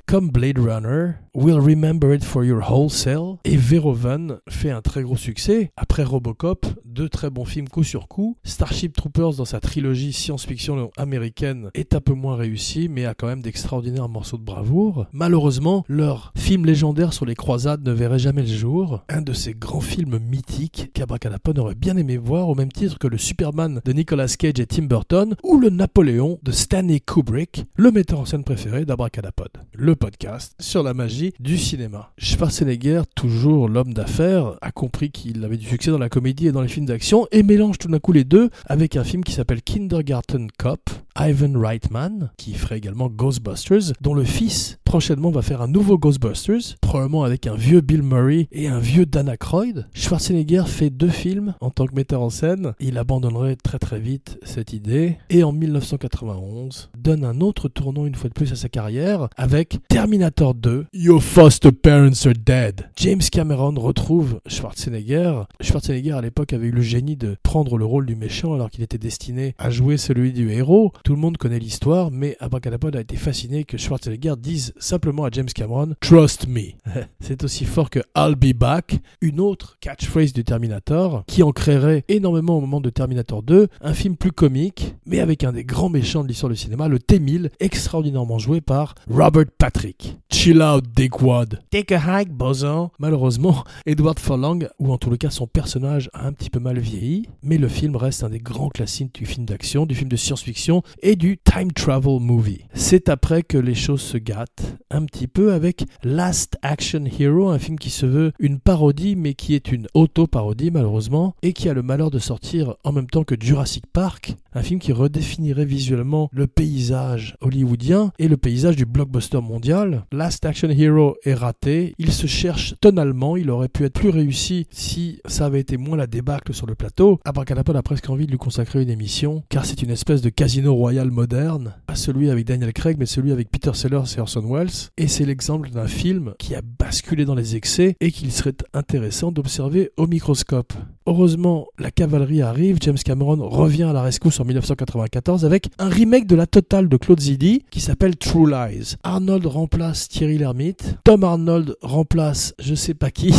Comme 0.06 0.30
Blade 0.30 0.58
Runner, 0.58 1.12
We'll 1.32 1.60
Remember 1.60 2.12
It 2.12 2.24
for 2.24 2.44
Your 2.44 2.60
Wholesale, 2.60 3.36
et 3.44 3.56
Verhoeven 3.56 4.40
fait 4.48 4.70
un 4.70 4.80
très 4.80 5.04
gros 5.04 5.16
succès. 5.16 5.70
Après 5.76 6.02
Robocop, 6.02 6.66
deux 6.84 7.08
très 7.08 7.30
bons 7.30 7.44
films 7.44 7.68
coup 7.68 7.84
sur 7.84 8.08
coup. 8.08 8.36
Starship 8.42 8.96
Troopers 8.96 9.34
dans 9.34 9.44
sa 9.44 9.60
trilogie 9.60 10.12
science-fiction 10.12 10.90
américaine 10.96 11.70
est 11.74 11.94
un 11.94 12.00
peu 12.00 12.14
moins 12.14 12.34
réussi, 12.34 12.88
mais 12.88 13.04
a 13.04 13.14
quand 13.14 13.28
même 13.28 13.42
d'extraordinaires 13.42 14.08
morceaux 14.08 14.38
de 14.38 14.42
bravoure. 14.42 15.06
Malheureusement, 15.12 15.84
leur 15.88 16.32
film 16.36 16.66
légendaire 16.66 17.12
sur 17.12 17.26
les 17.26 17.36
croisades 17.36 17.86
ne 17.86 17.92
verrait 17.92 18.18
jamais 18.18 18.42
le 18.42 18.48
jour. 18.48 19.04
Un 19.08 19.22
de 19.22 19.32
ces 19.32 19.54
grands 19.54 19.80
films 19.80 20.18
mythiques 20.18 20.90
qu'Abracadapod 20.94 21.60
aurait 21.60 21.76
bien 21.76 21.96
aimé 21.96 22.16
voir 22.16 22.48
au 22.48 22.56
même 22.56 22.72
titre 22.72 22.98
que 22.98 23.06
le 23.06 23.18
Superman 23.18 23.80
de 23.84 23.92
Nicolas 23.92 24.34
Cage 24.36 24.58
et 24.58 24.66
Tim 24.66 24.86
Burton 24.86 25.36
ou 25.44 25.60
le 25.60 25.70
Napoléon 25.70 26.40
de 26.42 26.50
Stanley 26.50 26.98
Kubrick, 26.98 27.66
le 27.76 27.92
metteur 27.92 28.18
en 28.18 28.24
scène 28.24 28.42
préféré 28.42 28.84
d'Abracadapod. 28.84 29.50
Le 29.74 29.94
podcast 29.94 30.56
sur 30.58 30.82
la 30.82 30.92
magie 30.92 31.20
du 31.38 31.56
cinéma. 31.56 32.12
Schwarzenegger, 32.18 33.02
toujours 33.14 33.68
l'homme 33.68 33.94
d'affaires, 33.94 34.56
a 34.60 34.72
compris 34.72 35.10
qu'il 35.10 35.44
avait 35.44 35.56
du 35.56 35.66
succès 35.66 35.90
dans 35.90 35.98
la 35.98 36.08
comédie 36.08 36.48
et 36.48 36.52
dans 36.52 36.62
les 36.62 36.68
films 36.68 36.86
d'action 36.86 37.26
et 37.30 37.42
mélange 37.42 37.78
tout 37.78 37.88
d'un 37.88 38.00
coup 38.00 38.12
les 38.12 38.24
deux 38.24 38.50
avec 38.66 38.96
un 38.96 39.04
film 39.04 39.22
qui 39.22 39.32
s'appelle 39.32 39.62
Kindergarten 39.62 40.48
Cop, 40.58 40.90
Ivan 41.16 41.52
Reitman, 41.54 42.32
qui 42.36 42.54
ferait 42.54 42.78
également 42.78 43.08
Ghostbusters, 43.08 43.92
dont 44.00 44.14
le 44.14 44.24
fils 44.24 44.79
prochainement 44.90 45.30
va 45.30 45.40
faire 45.40 45.62
un 45.62 45.68
nouveau 45.68 45.98
Ghostbusters, 45.98 46.74
probablement 46.80 47.22
avec 47.22 47.46
un 47.46 47.54
vieux 47.54 47.80
Bill 47.80 48.02
Murray 48.02 48.48
et 48.50 48.66
un 48.66 48.80
vieux 48.80 49.06
Dan 49.06 49.28
Aykroyd. 49.28 49.86
Schwarzenegger 49.94 50.64
fait 50.66 50.90
deux 50.90 51.10
films 51.10 51.54
en 51.60 51.70
tant 51.70 51.86
que 51.86 51.94
metteur 51.94 52.22
en 52.22 52.28
scène. 52.28 52.72
Il 52.80 52.98
abandonnerait 52.98 53.54
très 53.54 53.78
très 53.78 54.00
vite 54.00 54.40
cette 54.42 54.72
idée 54.72 55.16
et 55.30 55.44
en 55.44 55.52
1991 55.52 56.90
donne 56.98 57.24
un 57.24 57.40
autre 57.40 57.68
tournant 57.68 58.04
une 58.04 58.16
fois 58.16 58.30
de 58.30 58.34
plus 58.34 58.50
à 58.50 58.56
sa 58.56 58.68
carrière 58.68 59.28
avec 59.36 59.78
Terminator 59.88 60.56
2, 60.56 60.86
Your 60.92 61.22
foster 61.22 61.70
parents 61.70 62.26
are 62.26 62.34
dead. 62.34 62.90
James 62.96 63.22
Cameron 63.30 63.74
retrouve 63.76 64.40
Schwarzenegger. 64.48 65.42
Schwarzenegger 65.60 66.14
à 66.14 66.20
l'époque 66.20 66.52
avait 66.52 66.66
eu 66.66 66.72
le 66.72 66.82
génie 66.82 67.14
de 67.14 67.36
prendre 67.44 67.78
le 67.78 67.84
rôle 67.84 68.06
du 68.06 68.16
méchant 68.16 68.54
alors 68.54 68.70
qu'il 68.70 68.82
était 68.82 68.98
destiné 68.98 69.54
à 69.56 69.70
jouer 69.70 69.98
celui 69.98 70.32
du 70.32 70.50
héros. 70.50 70.92
Tout 71.04 71.12
le 71.12 71.20
monde 71.20 71.36
connaît 71.36 71.60
l'histoire, 71.60 72.10
mais 72.10 72.36
Abracadapod 72.40 72.96
a 72.96 73.00
été 73.02 73.14
fasciné 73.14 73.62
que 73.62 73.78
Schwarzenegger 73.78 74.34
dise 74.36 74.74
simplement 74.80 75.24
à 75.24 75.30
James 75.30 75.46
Cameron 75.46 75.94
Trust 76.00 76.48
me. 76.48 76.72
C'est 77.20 77.44
aussi 77.44 77.64
fort 77.64 77.90
que 77.90 78.00
I'll 78.16 78.34
be 78.34 78.52
back, 78.52 78.98
une 79.20 79.40
autre 79.40 79.76
catchphrase 79.80 80.32
du 80.32 80.44
Terminator, 80.44 81.24
qui 81.26 81.42
en 81.42 81.52
créerait 81.52 82.04
énormément 82.08 82.56
au 82.56 82.60
moment 82.60 82.80
de 82.80 82.90
Terminator 82.90 83.42
2, 83.42 83.68
un 83.80 83.94
film 83.94 84.16
plus 84.16 84.32
comique, 84.32 84.94
mais 85.06 85.20
avec 85.20 85.44
un 85.44 85.52
des 85.52 85.64
grands 85.64 85.88
méchants 85.88 86.22
de 86.22 86.28
l'histoire 86.28 86.50
du 86.50 86.56
cinéma, 86.56 86.88
le 86.88 86.98
T-1000, 86.98 87.50
extraordinairement 87.60 88.38
joué 88.38 88.60
par 88.60 88.94
Robert 89.08 89.46
Patrick. 89.58 90.18
Chill 90.32 90.62
out, 90.62 90.84
Dickwad. 90.94 91.60
Take 91.70 91.94
a 91.94 91.98
hike, 91.98 92.32
boson. 92.32 92.90
Malheureusement, 92.98 93.64
Edward 93.86 94.18
Furlong, 94.18 94.60
ou 94.78 94.92
en 94.92 94.98
tout 94.98 95.10
le 95.10 95.16
cas 95.16 95.30
son 95.30 95.46
personnage, 95.46 96.10
a 96.12 96.26
un 96.26 96.32
petit 96.32 96.50
peu 96.50 96.60
mal 96.60 96.78
vieilli, 96.78 97.28
mais 97.42 97.58
le 97.58 97.68
film 97.68 97.96
reste 97.96 98.24
un 98.24 98.30
des 98.30 98.38
grands 98.38 98.70
classiques 98.70 99.14
du 99.14 99.26
film 99.26 99.44
d'action, 99.46 99.86
du 99.86 99.94
film 99.94 100.08
de 100.08 100.16
science-fiction 100.16 100.82
et 101.02 101.16
du 101.16 101.38
time 101.38 101.72
travel 101.72 102.20
movie. 102.20 102.64
C'est 102.74 103.08
après 103.08 103.42
que 103.42 103.58
les 103.58 103.74
choses 103.74 104.00
se 104.00 104.16
gâtent 104.16 104.69
un 104.90 105.04
petit 105.04 105.26
peu 105.26 105.52
avec 105.52 105.84
Last 106.02 106.58
Action 106.62 107.04
Hero, 107.04 107.48
un 107.48 107.58
film 107.58 107.78
qui 107.78 107.90
se 107.90 108.06
veut 108.06 108.32
une 108.38 108.60
parodie 108.60 109.16
mais 109.16 109.34
qui 109.34 109.54
est 109.54 109.72
une 109.72 109.86
auto-parodie 109.94 110.70
malheureusement 110.70 111.34
et 111.42 111.52
qui 111.52 111.68
a 111.68 111.74
le 111.74 111.82
malheur 111.82 112.10
de 112.10 112.18
sortir 112.18 112.76
en 112.84 112.92
même 112.92 113.08
temps 113.08 113.24
que 113.24 113.34
Jurassic 113.38 113.86
Park, 113.92 114.36
un 114.52 114.62
film 114.62 114.80
qui 114.80 114.92
redéfinirait 114.92 115.64
visuellement 115.64 116.28
le 116.32 116.46
paysage 116.46 117.36
hollywoodien 117.40 118.12
et 118.18 118.28
le 118.28 118.36
paysage 118.36 118.76
du 118.76 118.86
blockbuster 118.86 119.40
mondial. 119.40 120.04
Last 120.12 120.44
Action 120.44 120.70
Hero 120.70 121.16
est 121.24 121.34
raté, 121.34 121.94
il 121.98 122.12
se 122.12 122.26
cherche 122.26 122.74
tonalement, 122.80 123.36
il 123.36 123.50
aurait 123.50 123.68
pu 123.68 123.84
être 123.84 123.94
plus 123.94 124.10
réussi 124.10 124.66
si 124.70 125.20
ça 125.26 125.46
avait 125.46 125.60
été 125.60 125.76
moins 125.76 125.96
la 125.96 126.06
débâcle 126.06 126.54
sur 126.54 126.66
le 126.66 126.74
plateau. 126.74 127.20
Abracadapod 127.24 127.76
a 127.76 127.82
presque 127.82 128.10
envie 128.10 128.26
de 128.26 128.32
lui 128.32 128.38
consacrer 128.38 128.82
une 128.82 128.90
émission 128.90 129.42
car 129.48 129.64
c'est 129.64 129.82
une 129.82 129.90
espèce 129.90 130.22
de 130.22 130.30
casino 130.30 130.74
royal 130.74 131.10
moderne, 131.10 131.74
pas 131.86 131.94
celui 131.94 132.30
avec 132.30 132.46
Daniel 132.46 132.72
Craig 132.72 132.96
mais 132.98 133.06
celui 133.06 133.32
avec 133.32 133.50
Peter 133.50 133.72
Sellers 133.74 134.16
et 134.16 134.20
Orson 134.20 134.42
Welles 134.42 134.90
et 134.96 135.08
c'est 135.08 135.24
l'exemple 135.24 135.70
d'un 135.70 135.86
film 135.86 136.34
qui 136.38 136.54
a 136.54 136.62
basculé 136.62 137.24
dans 137.24 137.34
les 137.34 137.56
excès 137.56 137.96
et 138.00 138.10
qu'il 138.10 138.32
serait 138.32 138.54
intéressant 138.74 139.32
d'observer 139.32 139.90
au 139.96 140.06
microscope. 140.06 140.72
Heureusement, 141.10 141.66
la 141.80 141.90
cavalerie 141.90 142.40
arrive, 142.40 142.78
James 142.82 142.96
Cameron 142.96 143.48
revient 143.48 143.82
à 143.82 143.92
la 143.92 144.00
rescousse 144.00 144.38
en 144.38 144.44
1994 144.44 145.44
avec 145.44 145.66
un 145.80 145.88
remake 145.88 146.28
de 146.28 146.36
la 146.36 146.46
totale 146.46 146.88
de 146.88 146.96
Claude 146.96 147.18
Zidi 147.18 147.64
qui 147.72 147.80
s'appelle 147.80 148.16
True 148.16 148.48
Lies. 148.48 148.94
Arnold 149.02 149.44
remplace 149.44 150.08
Thierry 150.08 150.38
Lhermitte, 150.38 150.98
Tom 151.02 151.24
Arnold 151.24 151.74
remplace 151.82 152.54
je 152.60 152.76
sais 152.76 152.94
pas 152.94 153.10
qui. 153.10 153.34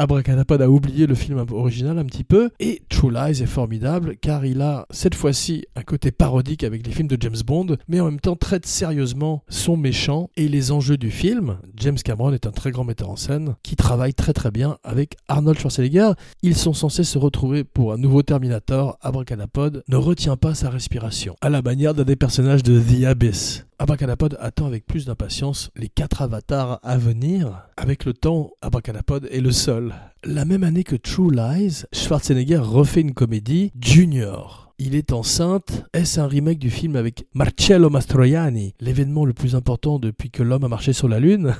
Abracadapod 0.00 0.62
a 0.62 0.70
oublié 0.70 1.08
le 1.08 1.16
film 1.16 1.44
original 1.50 1.98
un 1.98 2.04
petit 2.04 2.22
peu, 2.22 2.50
et 2.60 2.82
True 2.88 3.10
Lies 3.10 3.42
est 3.42 3.46
formidable 3.46 4.16
car 4.20 4.46
il 4.46 4.62
a 4.62 4.86
cette 4.90 5.16
fois-ci 5.16 5.64
un 5.74 5.82
côté 5.82 6.12
parodique 6.12 6.62
avec 6.62 6.86
les 6.86 6.92
films 6.92 7.08
de 7.08 7.16
James 7.20 7.42
Bond, 7.44 7.76
mais 7.88 7.98
en 7.98 8.04
même 8.04 8.20
temps 8.20 8.36
traite 8.36 8.64
sérieusement 8.64 9.42
son 9.48 9.76
méchant 9.76 10.30
et 10.36 10.48
les 10.48 10.70
enjeux 10.70 10.96
du 10.96 11.10
film. 11.10 11.58
James 11.76 11.96
Cameron 11.96 12.32
est 12.32 12.46
un 12.46 12.52
très 12.52 12.70
grand 12.70 12.84
metteur 12.84 13.10
en 13.10 13.16
scène 13.16 13.56
qui 13.64 13.74
travaille 13.74 14.14
très 14.14 14.32
très 14.32 14.52
bien 14.52 14.78
avec 14.84 15.16
Arnold 15.26 15.58
Schwarzenegger. 15.58 16.12
Ils 16.42 16.56
sont 16.56 16.74
censés 16.74 17.04
se 17.04 17.18
retrouver 17.18 17.64
pour 17.64 17.92
un 17.92 17.98
nouveau 17.98 18.22
Terminator. 18.22 18.98
Abracadapod 19.00 19.82
ne 19.88 19.96
retient 19.96 20.36
pas 20.36 20.54
sa 20.54 20.70
respiration, 20.70 21.34
à 21.40 21.50
la 21.50 21.60
manière 21.60 21.94
d'un 21.94 22.04
des 22.04 22.16
personnages 22.16 22.62
de 22.62 22.80
The 22.80 23.04
Abyss. 23.04 23.67
Abracadapod 23.80 24.36
attend 24.40 24.66
avec 24.66 24.86
plus 24.86 25.06
d'impatience 25.06 25.70
les 25.76 25.88
quatre 25.88 26.20
avatars 26.20 26.80
à 26.82 26.98
venir. 26.98 27.62
Avec 27.76 28.04
le 28.04 28.12
temps, 28.12 28.50
Abracadapod 28.60 29.28
est 29.30 29.40
le 29.40 29.52
seul. 29.52 29.94
La 30.24 30.44
même 30.44 30.64
année 30.64 30.82
que 30.82 30.96
True 30.96 31.30
Lies, 31.30 31.84
Schwarzenegger 31.92 32.56
refait 32.56 33.02
une 33.02 33.14
comédie, 33.14 33.70
Junior. 33.80 34.74
Il 34.80 34.96
est 34.96 35.12
enceinte. 35.12 35.84
Est-ce 35.92 36.18
un 36.18 36.26
remake 36.26 36.58
du 36.58 36.70
film 36.70 36.96
avec 36.96 37.28
Marcello 37.34 37.88
Mastroianni, 37.88 38.74
l'événement 38.80 39.24
le 39.24 39.32
plus 39.32 39.54
important 39.54 40.00
depuis 40.00 40.32
que 40.32 40.42
l'homme 40.42 40.64
a 40.64 40.68
marché 40.68 40.92
sur 40.92 41.06
la 41.06 41.20
Lune? 41.20 41.54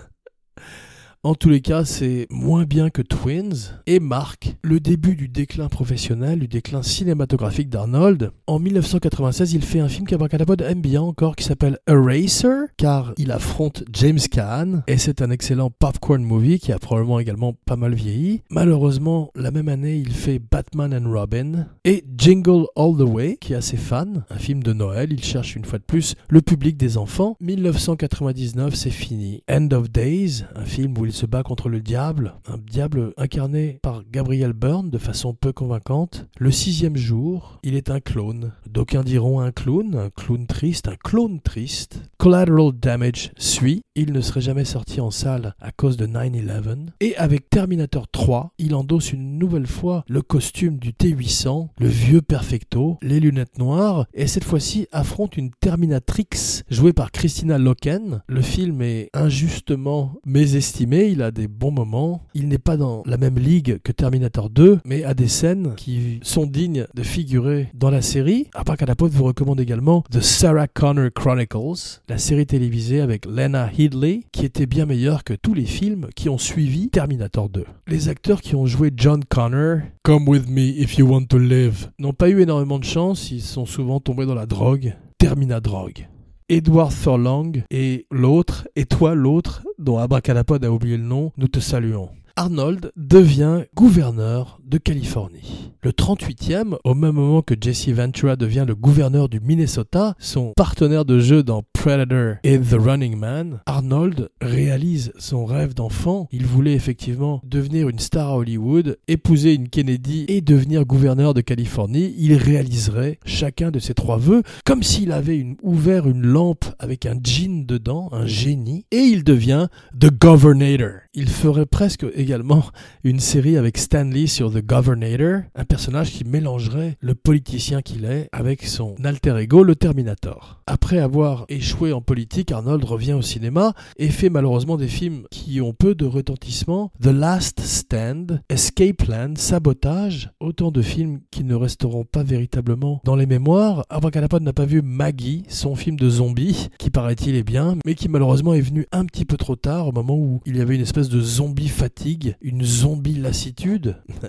En 1.24 1.34
tous 1.34 1.48
les 1.48 1.60
cas, 1.60 1.84
c'est 1.84 2.28
moins 2.30 2.62
bien 2.62 2.90
que 2.90 3.02
Twins 3.02 3.80
et 3.88 3.98
marque 3.98 4.54
le 4.62 4.78
début 4.78 5.16
du 5.16 5.26
déclin 5.26 5.68
professionnel, 5.68 6.38
du 6.38 6.46
déclin 6.46 6.84
cinématographique 6.84 7.68
d'Arnold. 7.68 8.30
En 8.46 8.60
1996, 8.60 9.52
il 9.52 9.62
fait 9.62 9.80
un 9.80 9.88
film 9.88 10.06
qu'Abracadabod 10.06 10.62
aime 10.62 10.80
bien 10.80 11.02
encore 11.02 11.34
qui 11.34 11.42
s'appelle 11.42 11.80
Eraser, 11.88 12.66
car 12.76 13.14
il 13.16 13.32
affronte 13.32 13.82
James 13.92 14.20
Caan 14.30 14.84
et 14.86 14.96
c'est 14.96 15.20
un 15.20 15.32
excellent 15.32 15.70
popcorn 15.70 16.22
movie 16.22 16.60
qui 16.60 16.70
a 16.70 16.78
probablement 16.78 17.18
également 17.18 17.52
pas 17.66 17.74
mal 17.74 17.94
vieilli. 17.94 18.42
Malheureusement, 18.48 19.32
la 19.34 19.50
même 19.50 19.68
année, 19.68 19.96
il 19.96 20.12
fait 20.12 20.38
Batman 20.38 20.94
and 20.94 21.10
Robin 21.10 21.66
et 21.84 22.04
Jingle 22.16 22.66
All 22.76 22.96
the 22.96 23.08
Way, 23.08 23.38
qui 23.40 23.54
est 23.54 23.56
assez 23.56 23.76
fan, 23.76 24.24
un 24.30 24.38
film 24.38 24.62
de 24.62 24.72
Noël. 24.72 25.12
Il 25.12 25.24
cherche 25.24 25.56
une 25.56 25.64
fois 25.64 25.80
de 25.80 25.84
plus 25.84 26.14
le 26.28 26.42
public 26.42 26.76
des 26.76 26.96
enfants. 26.96 27.36
1999, 27.40 28.76
c'est 28.76 28.90
fini. 28.90 29.42
End 29.50 29.68
of 29.72 29.90
Days, 29.90 30.44
un 30.54 30.64
film 30.64 30.96
où 30.96 31.07
il 31.08 31.14
se 31.14 31.24
bat 31.24 31.42
contre 31.42 31.70
le 31.70 31.80
diable, 31.80 32.34
un 32.46 32.58
diable 32.58 33.14
incarné 33.16 33.78
par 33.82 34.02
Gabriel 34.12 34.52
Byrne 34.52 34.90
de 34.90 34.98
façon 34.98 35.32
peu 35.32 35.54
convaincante. 35.54 36.26
Le 36.38 36.50
sixième 36.50 36.98
jour, 36.98 37.58
il 37.62 37.76
est 37.76 37.90
un 37.90 38.00
clone. 38.00 38.52
D'aucuns 38.68 39.04
diront 39.04 39.40
un 39.40 39.50
clown, 39.50 39.96
un 39.96 40.10
clown 40.10 40.46
triste, 40.46 40.86
un 40.86 40.96
clone 40.96 41.40
triste. 41.40 42.02
Collateral 42.18 42.72
Damage 42.72 43.32
suit. 43.38 43.80
Il 43.94 44.12
ne 44.12 44.20
serait 44.20 44.42
jamais 44.42 44.66
sorti 44.66 45.00
en 45.00 45.10
salle 45.10 45.54
à 45.60 45.72
cause 45.72 45.96
de 45.96 46.06
9-11. 46.06 46.88
Et 47.00 47.16
avec 47.16 47.48
Terminator 47.48 48.06
3, 48.06 48.52
il 48.58 48.74
endosse 48.74 49.12
une 49.12 49.38
nouvelle 49.38 49.66
fois 49.66 50.04
le 50.08 50.20
costume 50.20 50.78
du 50.78 50.92
T-800, 50.92 51.68
le 51.78 51.88
vieux 51.88 52.20
perfecto, 52.20 52.98
les 53.00 53.18
lunettes 53.18 53.58
noires, 53.58 54.06
et 54.12 54.26
cette 54.26 54.44
fois-ci 54.44 54.88
affronte 54.92 55.38
une 55.38 55.50
Terminatrix 55.58 56.64
jouée 56.70 56.92
par 56.92 57.12
Christina 57.12 57.56
Loken. 57.56 58.22
Le 58.28 58.42
film 58.42 58.82
est 58.82 59.08
injustement 59.14 60.14
mésestimé, 60.26 60.97
il 61.06 61.22
a 61.22 61.30
des 61.30 61.48
bons 61.48 61.70
moments. 61.70 62.22
Il 62.34 62.48
n'est 62.48 62.58
pas 62.58 62.76
dans 62.76 63.02
la 63.06 63.16
même 63.16 63.38
ligue 63.38 63.78
que 63.82 63.92
Terminator 63.92 64.50
2, 64.50 64.80
mais 64.84 65.04
a 65.04 65.14
des 65.14 65.28
scènes 65.28 65.74
qui 65.76 66.20
sont 66.22 66.46
dignes 66.46 66.86
de 66.94 67.02
figurer 67.02 67.68
dans 67.74 67.90
la 67.90 68.02
série. 68.02 68.48
Abracadapod 68.54 69.12
vous 69.12 69.24
recommande 69.24 69.60
également 69.60 70.02
The 70.10 70.20
Sarah 70.20 70.68
Connor 70.68 71.10
Chronicles, 71.14 72.00
la 72.08 72.18
série 72.18 72.46
télévisée 72.46 73.00
avec 73.00 73.26
Lena 73.26 73.70
Headley, 73.76 74.22
qui 74.32 74.44
était 74.44 74.66
bien 74.66 74.86
meilleure 74.86 75.24
que 75.24 75.34
tous 75.34 75.54
les 75.54 75.66
films 75.66 76.08
qui 76.14 76.28
ont 76.28 76.38
suivi 76.38 76.88
Terminator 76.88 77.48
2. 77.48 77.64
Les 77.86 78.08
acteurs 78.08 78.40
qui 78.40 78.54
ont 78.54 78.66
joué 78.66 78.90
John 78.96 79.24
Connor, 79.24 79.80
Come 80.02 80.28
with 80.28 80.48
me 80.48 80.70
if 80.78 80.98
you 80.98 81.06
want 81.06 81.26
to 81.26 81.38
live, 81.38 81.90
n'ont 81.98 82.12
pas 82.12 82.28
eu 82.28 82.40
énormément 82.40 82.78
de 82.78 82.84
chance, 82.84 83.30
ils 83.30 83.42
sont 83.42 83.66
souvent 83.66 84.00
tombés 84.00 84.26
dans 84.26 84.34
la 84.34 84.46
drogue. 84.46 84.96
Termina 85.18 85.60
drogue. 85.60 86.08
Edward 86.50 86.92
Furlong 86.92 87.52
et 87.70 88.06
l'autre, 88.10 88.68
et 88.74 88.86
toi 88.86 89.14
l'autre, 89.14 89.62
dont 89.78 89.98
Abracadapod 89.98 90.64
a 90.64 90.72
oublié 90.72 90.96
le 90.96 91.02
nom, 91.02 91.30
nous 91.36 91.48
te 91.48 91.60
saluons. 91.60 92.08
Arnold 92.36 92.92
devient 92.96 93.64
gouverneur 93.74 94.58
de 94.64 94.78
Californie. 94.78 95.72
Le 95.82 95.90
38e, 95.90 96.78
au 96.84 96.94
même 96.94 97.16
moment 97.16 97.42
que 97.42 97.54
Jesse 97.60 97.88
Ventura 97.88 98.36
devient 98.36 98.64
le 98.66 98.74
gouverneur 98.74 99.28
du 99.28 99.40
Minnesota, 99.40 100.14
son 100.20 100.52
partenaire 100.56 101.04
de 101.04 101.18
jeu 101.18 101.42
dans 101.42 101.62
Predator 101.78 102.38
et 102.42 102.58
The 102.58 102.74
Running 102.76 103.16
Man, 103.16 103.60
Arnold 103.66 104.30
réalise 104.40 105.12
son 105.16 105.44
rêve 105.44 105.74
d'enfant. 105.74 106.26
Il 106.32 106.44
voulait 106.44 106.72
effectivement 106.72 107.40
devenir 107.44 107.88
une 107.88 108.00
star 108.00 108.30
à 108.30 108.36
Hollywood, 108.36 108.98
épouser 109.06 109.54
une 109.54 109.68
Kennedy 109.68 110.24
et 110.26 110.40
devenir 110.40 110.84
gouverneur 110.84 111.34
de 111.34 111.40
Californie. 111.40 112.16
Il 112.18 112.34
réaliserait 112.34 113.20
chacun 113.24 113.70
de 113.70 113.78
ses 113.78 113.94
trois 113.94 114.18
vœux 114.18 114.42
comme 114.64 114.82
s'il 114.82 115.12
avait 115.12 115.46
ouvert 115.62 116.08
une 116.08 116.26
lampe 116.26 116.64
avec 116.80 117.06
un 117.06 117.14
djinn 117.22 117.64
dedans, 117.64 118.08
un 118.10 118.26
génie, 118.26 118.84
et 118.90 118.98
il 118.98 119.22
devient 119.22 119.68
The 119.98 120.10
Governator. 120.10 121.02
Il 121.14 121.28
ferait 121.28 121.66
presque 121.66 122.06
également 122.14 122.64
une 123.04 123.20
série 123.20 123.56
avec 123.56 123.78
Stanley 123.78 124.26
sur 124.26 124.52
The 124.52 124.66
Governator, 124.66 125.42
un 125.54 125.64
personnage 125.64 126.10
qui 126.10 126.24
mélangerait 126.24 126.96
le 127.00 127.14
politicien 127.14 127.82
qu'il 127.82 128.04
est 128.04 128.28
avec 128.32 128.64
son 128.64 128.96
alter 129.04 129.36
ego, 129.38 129.62
le 129.62 129.76
Terminator. 129.76 130.60
Après 130.66 130.98
avoir 130.98 131.46
échoué 131.48 131.67
en 131.92 132.00
politique, 132.00 132.50
Arnold 132.50 132.82
revient 132.84 133.12
au 133.12 133.22
cinéma 133.22 133.72
et 133.98 134.08
fait 134.08 134.30
malheureusement 134.30 134.76
des 134.76 134.88
films 134.88 135.24
qui 135.30 135.60
ont 135.60 135.72
peu 135.72 135.94
de 135.94 136.06
retentissement. 136.06 136.90
The 137.00 137.06
Last 137.06 137.60
Stand, 137.60 138.42
Escape 138.48 138.96
Plan, 138.96 139.34
Sabotage, 139.36 140.30
autant 140.40 140.70
de 140.70 140.82
films 140.82 141.20
qui 141.30 141.44
ne 141.44 141.54
resteront 141.54 142.04
pas 142.04 142.22
véritablement 142.22 143.00
dans 143.04 143.16
les 143.16 143.26
mémoires. 143.26 143.84
Abracadapod 143.90 144.42
n'a 144.42 144.52
pas 144.52 144.64
vu 144.64 144.82
Maggie, 144.82 145.44
son 145.48 145.76
film 145.76 145.96
de 145.96 146.08
zombie, 146.08 146.68
qui 146.78 146.90
paraît-il 146.90 147.34
est 147.34 147.42
bien, 147.42 147.76
mais 147.84 147.94
qui 147.94 148.08
malheureusement 148.08 148.54
est 148.54 148.60
venu 148.60 148.86
un 148.90 149.04
petit 149.04 149.24
peu 149.24 149.36
trop 149.36 149.56
tard, 149.56 149.88
au 149.88 149.92
moment 149.92 150.16
où 150.16 150.40
il 150.46 150.56
y 150.56 150.60
avait 150.60 150.74
une 150.74 150.82
espèce 150.82 151.08
de 151.08 151.20
zombie 151.20 151.68
fatigue, 151.68 152.36
une 152.40 152.64
zombie 152.64 153.14
lassitude. 153.14 153.96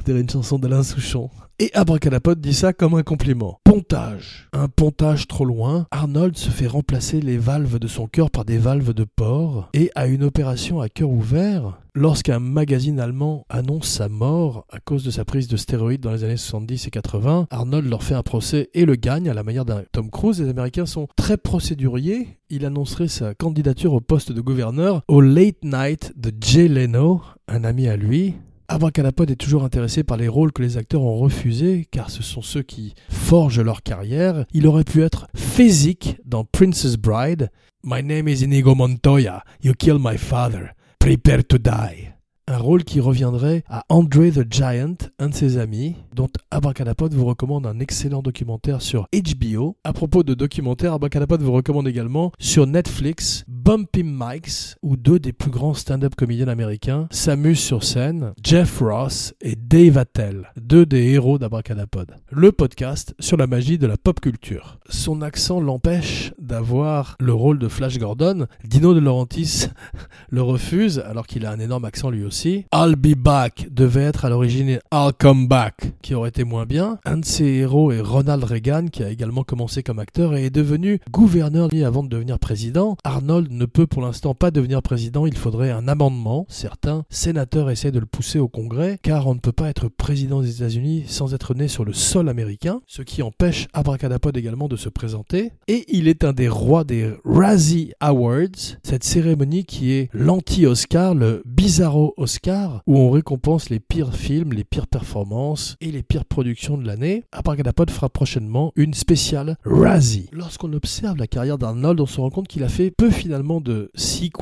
On 0.00 0.02
dirait 0.04 0.20
une 0.20 0.30
chanson 0.30 0.58
d'Alain 0.58 0.82
Souchon. 0.82 1.30
Et 1.62 1.70
Abracadapod 1.74 2.40
dit 2.40 2.54
ça 2.54 2.72
comme 2.72 2.96
un 2.96 3.04
compliment. 3.04 3.60
Pontage. 3.62 4.48
Un 4.52 4.66
pontage 4.66 5.28
trop 5.28 5.44
loin. 5.44 5.86
Arnold 5.92 6.36
se 6.36 6.50
fait 6.50 6.66
remplacer 6.66 7.20
les 7.20 7.38
valves 7.38 7.78
de 7.78 7.86
son 7.86 8.08
cœur 8.08 8.32
par 8.32 8.44
des 8.44 8.58
valves 8.58 8.92
de 8.92 9.04
porc 9.04 9.68
et 9.72 9.92
a 9.94 10.08
une 10.08 10.24
opération 10.24 10.80
à 10.80 10.88
cœur 10.88 11.10
ouvert 11.10 11.78
lorsqu'un 11.94 12.40
magazine 12.40 12.98
allemand 12.98 13.46
annonce 13.48 13.86
sa 13.86 14.08
mort 14.08 14.66
à 14.72 14.80
cause 14.80 15.04
de 15.04 15.12
sa 15.12 15.24
prise 15.24 15.46
de 15.46 15.56
stéroïdes 15.56 16.00
dans 16.00 16.10
les 16.10 16.24
années 16.24 16.36
70 16.36 16.88
et 16.88 16.90
80. 16.90 17.46
Arnold 17.50 17.88
leur 17.88 18.02
fait 18.02 18.16
un 18.16 18.24
procès 18.24 18.68
et 18.74 18.84
le 18.84 18.96
gagne 18.96 19.28
à 19.28 19.34
la 19.34 19.44
manière 19.44 19.64
d'un 19.64 19.84
Tom 19.92 20.10
Cruise. 20.10 20.40
Les 20.42 20.48
Américains 20.48 20.86
sont 20.86 21.06
très 21.14 21.36
procéduriers. 21.36 22.40
Il 22.50 22.66
annoncerait 22.66 23.06
sa 23.06 23.34
candidature 23.34 23.92
au 23.92 24.00
poste 24.00 24.32
de 24.32 24.40
gouverneur 24.40 25.02
au 25.06 25.20
Late 25.20 25.62
Night 25.62 26.12
de 26.16 26.32
Jay 26.40 26.66
Leno, 26.66 27.22
un 27.46 27.62
ami 27.62 27.86
à 27.86 27.96
lui. 27.96 28.34
Abracadapod 28.72 29.30
est 29.30 29.36
toujours 29.36 29.64
intéressé 29.64 30.02
par 30.02 30.16
les 30.16 30.28
rôles 30.28 30.50
que 30.50 30.62
les 30.62 30.78
acteurs 30.78 31.02
ont 31.02 31.18
refusés, 31.18 31.86
car 31.90 32.08
ce 32.08 32.22
sont 32.22 32.40
ceux 32.40 32.62
qui 32.62 32.94
forgent 33.10 33.60
leur 33.60 33.82
carrière. 33.82 34.46
Il 34.54 34.66
aurait 34.66 34.82
pu 34.82 35.02
être 35.02 35.26
Physique 35.34 36.16
dans 36.24 36.44
Princess 36.44 36.96
Bride. 36.96 37.50
My 37.84 38.02
name 38.02 38.28
is 38.28 38.42
Inigo 38.42 38.74
Montoya. 38.74 39.44
You 39.62 39.74
kill 39.74 39.98
my 39.98 40.16
father. 40.16 40.74
Prepare 40.98 41.44
to 41.44 41.58
die. 41.58 42.14
Un 42.48 42.58
rôle 42.58 42.82
qui 42.82 42.98
reviendrait 42.98 43.62
à 43.68 43.84
Andre 43.88 44.28
the 44.30 44.52
Giant, 44.52 44.96
un 45.20 45.28
de 45.28 45.34
ses 45.34 45.58
amis, 45.58 45.94
dont 46.12 46.28
Abracadapod 46.50 47.14
vous 47.14 47.24
recommande 47.24 47.68
un 47.68 47.78
excellent 47.78 48.20
documentaire 48.20 48.82
sur 48.82 49.06
HBO. 49.14 49.76
À 49.84 49.92
propos 49.92 50.24
de 50.24 50.34
documentaires, 50.34 50.94
Abracadapod 50.94 51.40
vous 51.40 51.52
recommande 51.52 51.86
également 51.86 52.32
sur 52.40 52.66
Netflix 52.66 53.44
Bumpy 53.46 54.02
Mikes, 54.02 54.74
où 54.82 54.96
deux 54.96 55.20
des 55.20 55.32
plus 55.32 55.52
grands 55.52 55.74
stand-up 55.74 56.16
comédiens 56.16 56.48
américains 56.48 57.06
s'amusent 57.12 57.60
sur 57.60 57.84
scène, 57.84 58.32
Jeff 58.42 58.80
Ross 58.80 59.34
et 59.40 59.54
Dave 59.54 59.96
Attell, 59.96 60.50
deux 60.60 60.84
des 60.84 61.12
héros 61.12 61.38
d'Abracadapod. 61.38 62.16
Le 62.28 62.50
podcast 62.50 63.14
sur 63.20 63.36
la 63.36 63.46
magie 63.46 63.78
de 63.78 63.86
la 63.86 63.96
pop 63.96 64.18
culture. 64.18 64.80
Son 64.88 65.22
accent 65.22 65.60
l'empêche 65.60 66.32
d'avoir 66.40 67.14
le 67.20 67.32
rôle 67.32 67.60
de 67.60 67.68
Flash 67.68 67.98
Gordon. 67.98 68.46
Dino 68.64 68.94
De 68.94 68.98
Laurentiis 68.98 69.68
le 70.30 70.42
refuse, 70.42 70.98
alors 70.98 71.28
qu'il 71.28 71.46
a 71.46 71.52
un 71.52 71.60
énorme 71.60 71.84
accent 71.84 72.10
lui 72.10 72.24
aussi. 72.24 72.31
I'll 72.34 72.96
Be 72.96 73.14
Back 73.14 73.68
devait 73.70 74.04
être 74.04 74.24
à 74.24 74.30
l'origine 74.30 74.78
I'll 74.90 75.12
Come 75.18 75.48
Back, 75.48 75.92
qui 76.00 76.14
aurait 76.14 76.30
été 76.30 76.44
moins 76.44 76.64
bien. 76.64 76.98
Un 77.04 77.18
de 77.18 77.26
ses 77.26 77.44
héros 77.44 77.92
est 77.92 78.00
Ronald 78.00 78.42
Reagan, 78.42 78.86
qui 78.86 79.02
a 79.02 79.10
également 79.10 79.44
commencé 79.44 79.82
comme 79.82 79.98
acteur 79.98 80.34
et 80.34 80.46
est 80.46 80.50
devenu 80.50 80.98
gouverneur 81.10 81.68
avant 81.84 82.02
de 82.02 82.08
devenir 82.08 82.38
président. 82.38 82.96
Arnold 83.04 83.50
ne 83.50 83.66
peut 83.66 83.86
pour 83.86 84.00
l'instant 84.00 84.34
pas 84.34 84.50
devenir 84.50 84.80
président, 84.80 85.26
il 85.26 85.36
faudrait 85.36 85.72
un 85.72 85.88
amendement. 85.88 86.46
Certains 86.48 87.04
sénateurs 87.10 87.70
essaient 87.70 87.92
de 87.92 87.98
le 87.98 88.06
pousser 88.06 88.38
au 88.38 88.48
Congrès, 88.48 88.98
car 89.02 89.26
on 89.26 89.34
ne 89.34 89.40
peut 89.40 89.52
pas 89.52 89.68
être 89.68 89.88
président 89.88 90.40
des 90.40 90.56
États-Unis 90.56 91.04
sans 91.08 91.34
être 91.34 91.54
né 91.54 91.68
sur 91.68 91.84
le 91.84 91.92
sol 91.92 92.30
américain, 92.30 92.80
ce 92.86 93.02
qui 93.02 93.22
empêche 93.22 93.68
Abracadapod 93.74 94.34
également 94.38 94.68
de 94.68 94.76
se 94.76 94.88
présenter. 94.88 95.52
Et 95.68 95.84
il 95.88 96.08
est 96.08 96.24
un 96.24 96.32
des 96.32 96.48
rois 96.48 96.84
des 96.84 97.12
Razzie 97.26 97.92
Awards, 98.00 98.78
cette 98.82 99.04
cérémonie 99.04 99.64
qui 99.64 99.92
est 99.92 100.08
l'anti-Oscar, 100.14 101.14
le 101.14 101.42
bizarro 101.44 102.14
Oscar, 102.22 102.82
où 102.86 102.98
on 102.98 103.10
récompense 103.10 103.70
les 103.70 103.80
pires 103.80 104.14
films, 104.14 104.52
les 104.52 104.64
pires 104.64 104.86
performances 104.86 105.76
et 105.80 105.90
les 105.90 106.02
pires 106.02 106.24
productions 106.24 106.78
de 106.78 106.86
l'année. 106.86 107.24
Abracadapod 107.32 107.90
fera 107.90 108.08
prochainement 108.08 108.72
une 108.76 108.94
spéciale 108.94 109.56
Razzie. 109.64 110.28
Lorsqu'on 110.32 110.72
observe 110.72 111.16
la 111.16 111.26
carrière 111.26 111.58
d'Arnold, 111.58 112.00
on 112.00 112.06
se 112.06 112.20
rend 112.20 112.30
compte 112.30 112.48
qu'il 112.48 112.64
a 112.64 112.68
fait 112.68 112.90
peu 112.90 113.10
finalement 113.10 113.60
de 113.60 113.90
sequels 113.94 114.32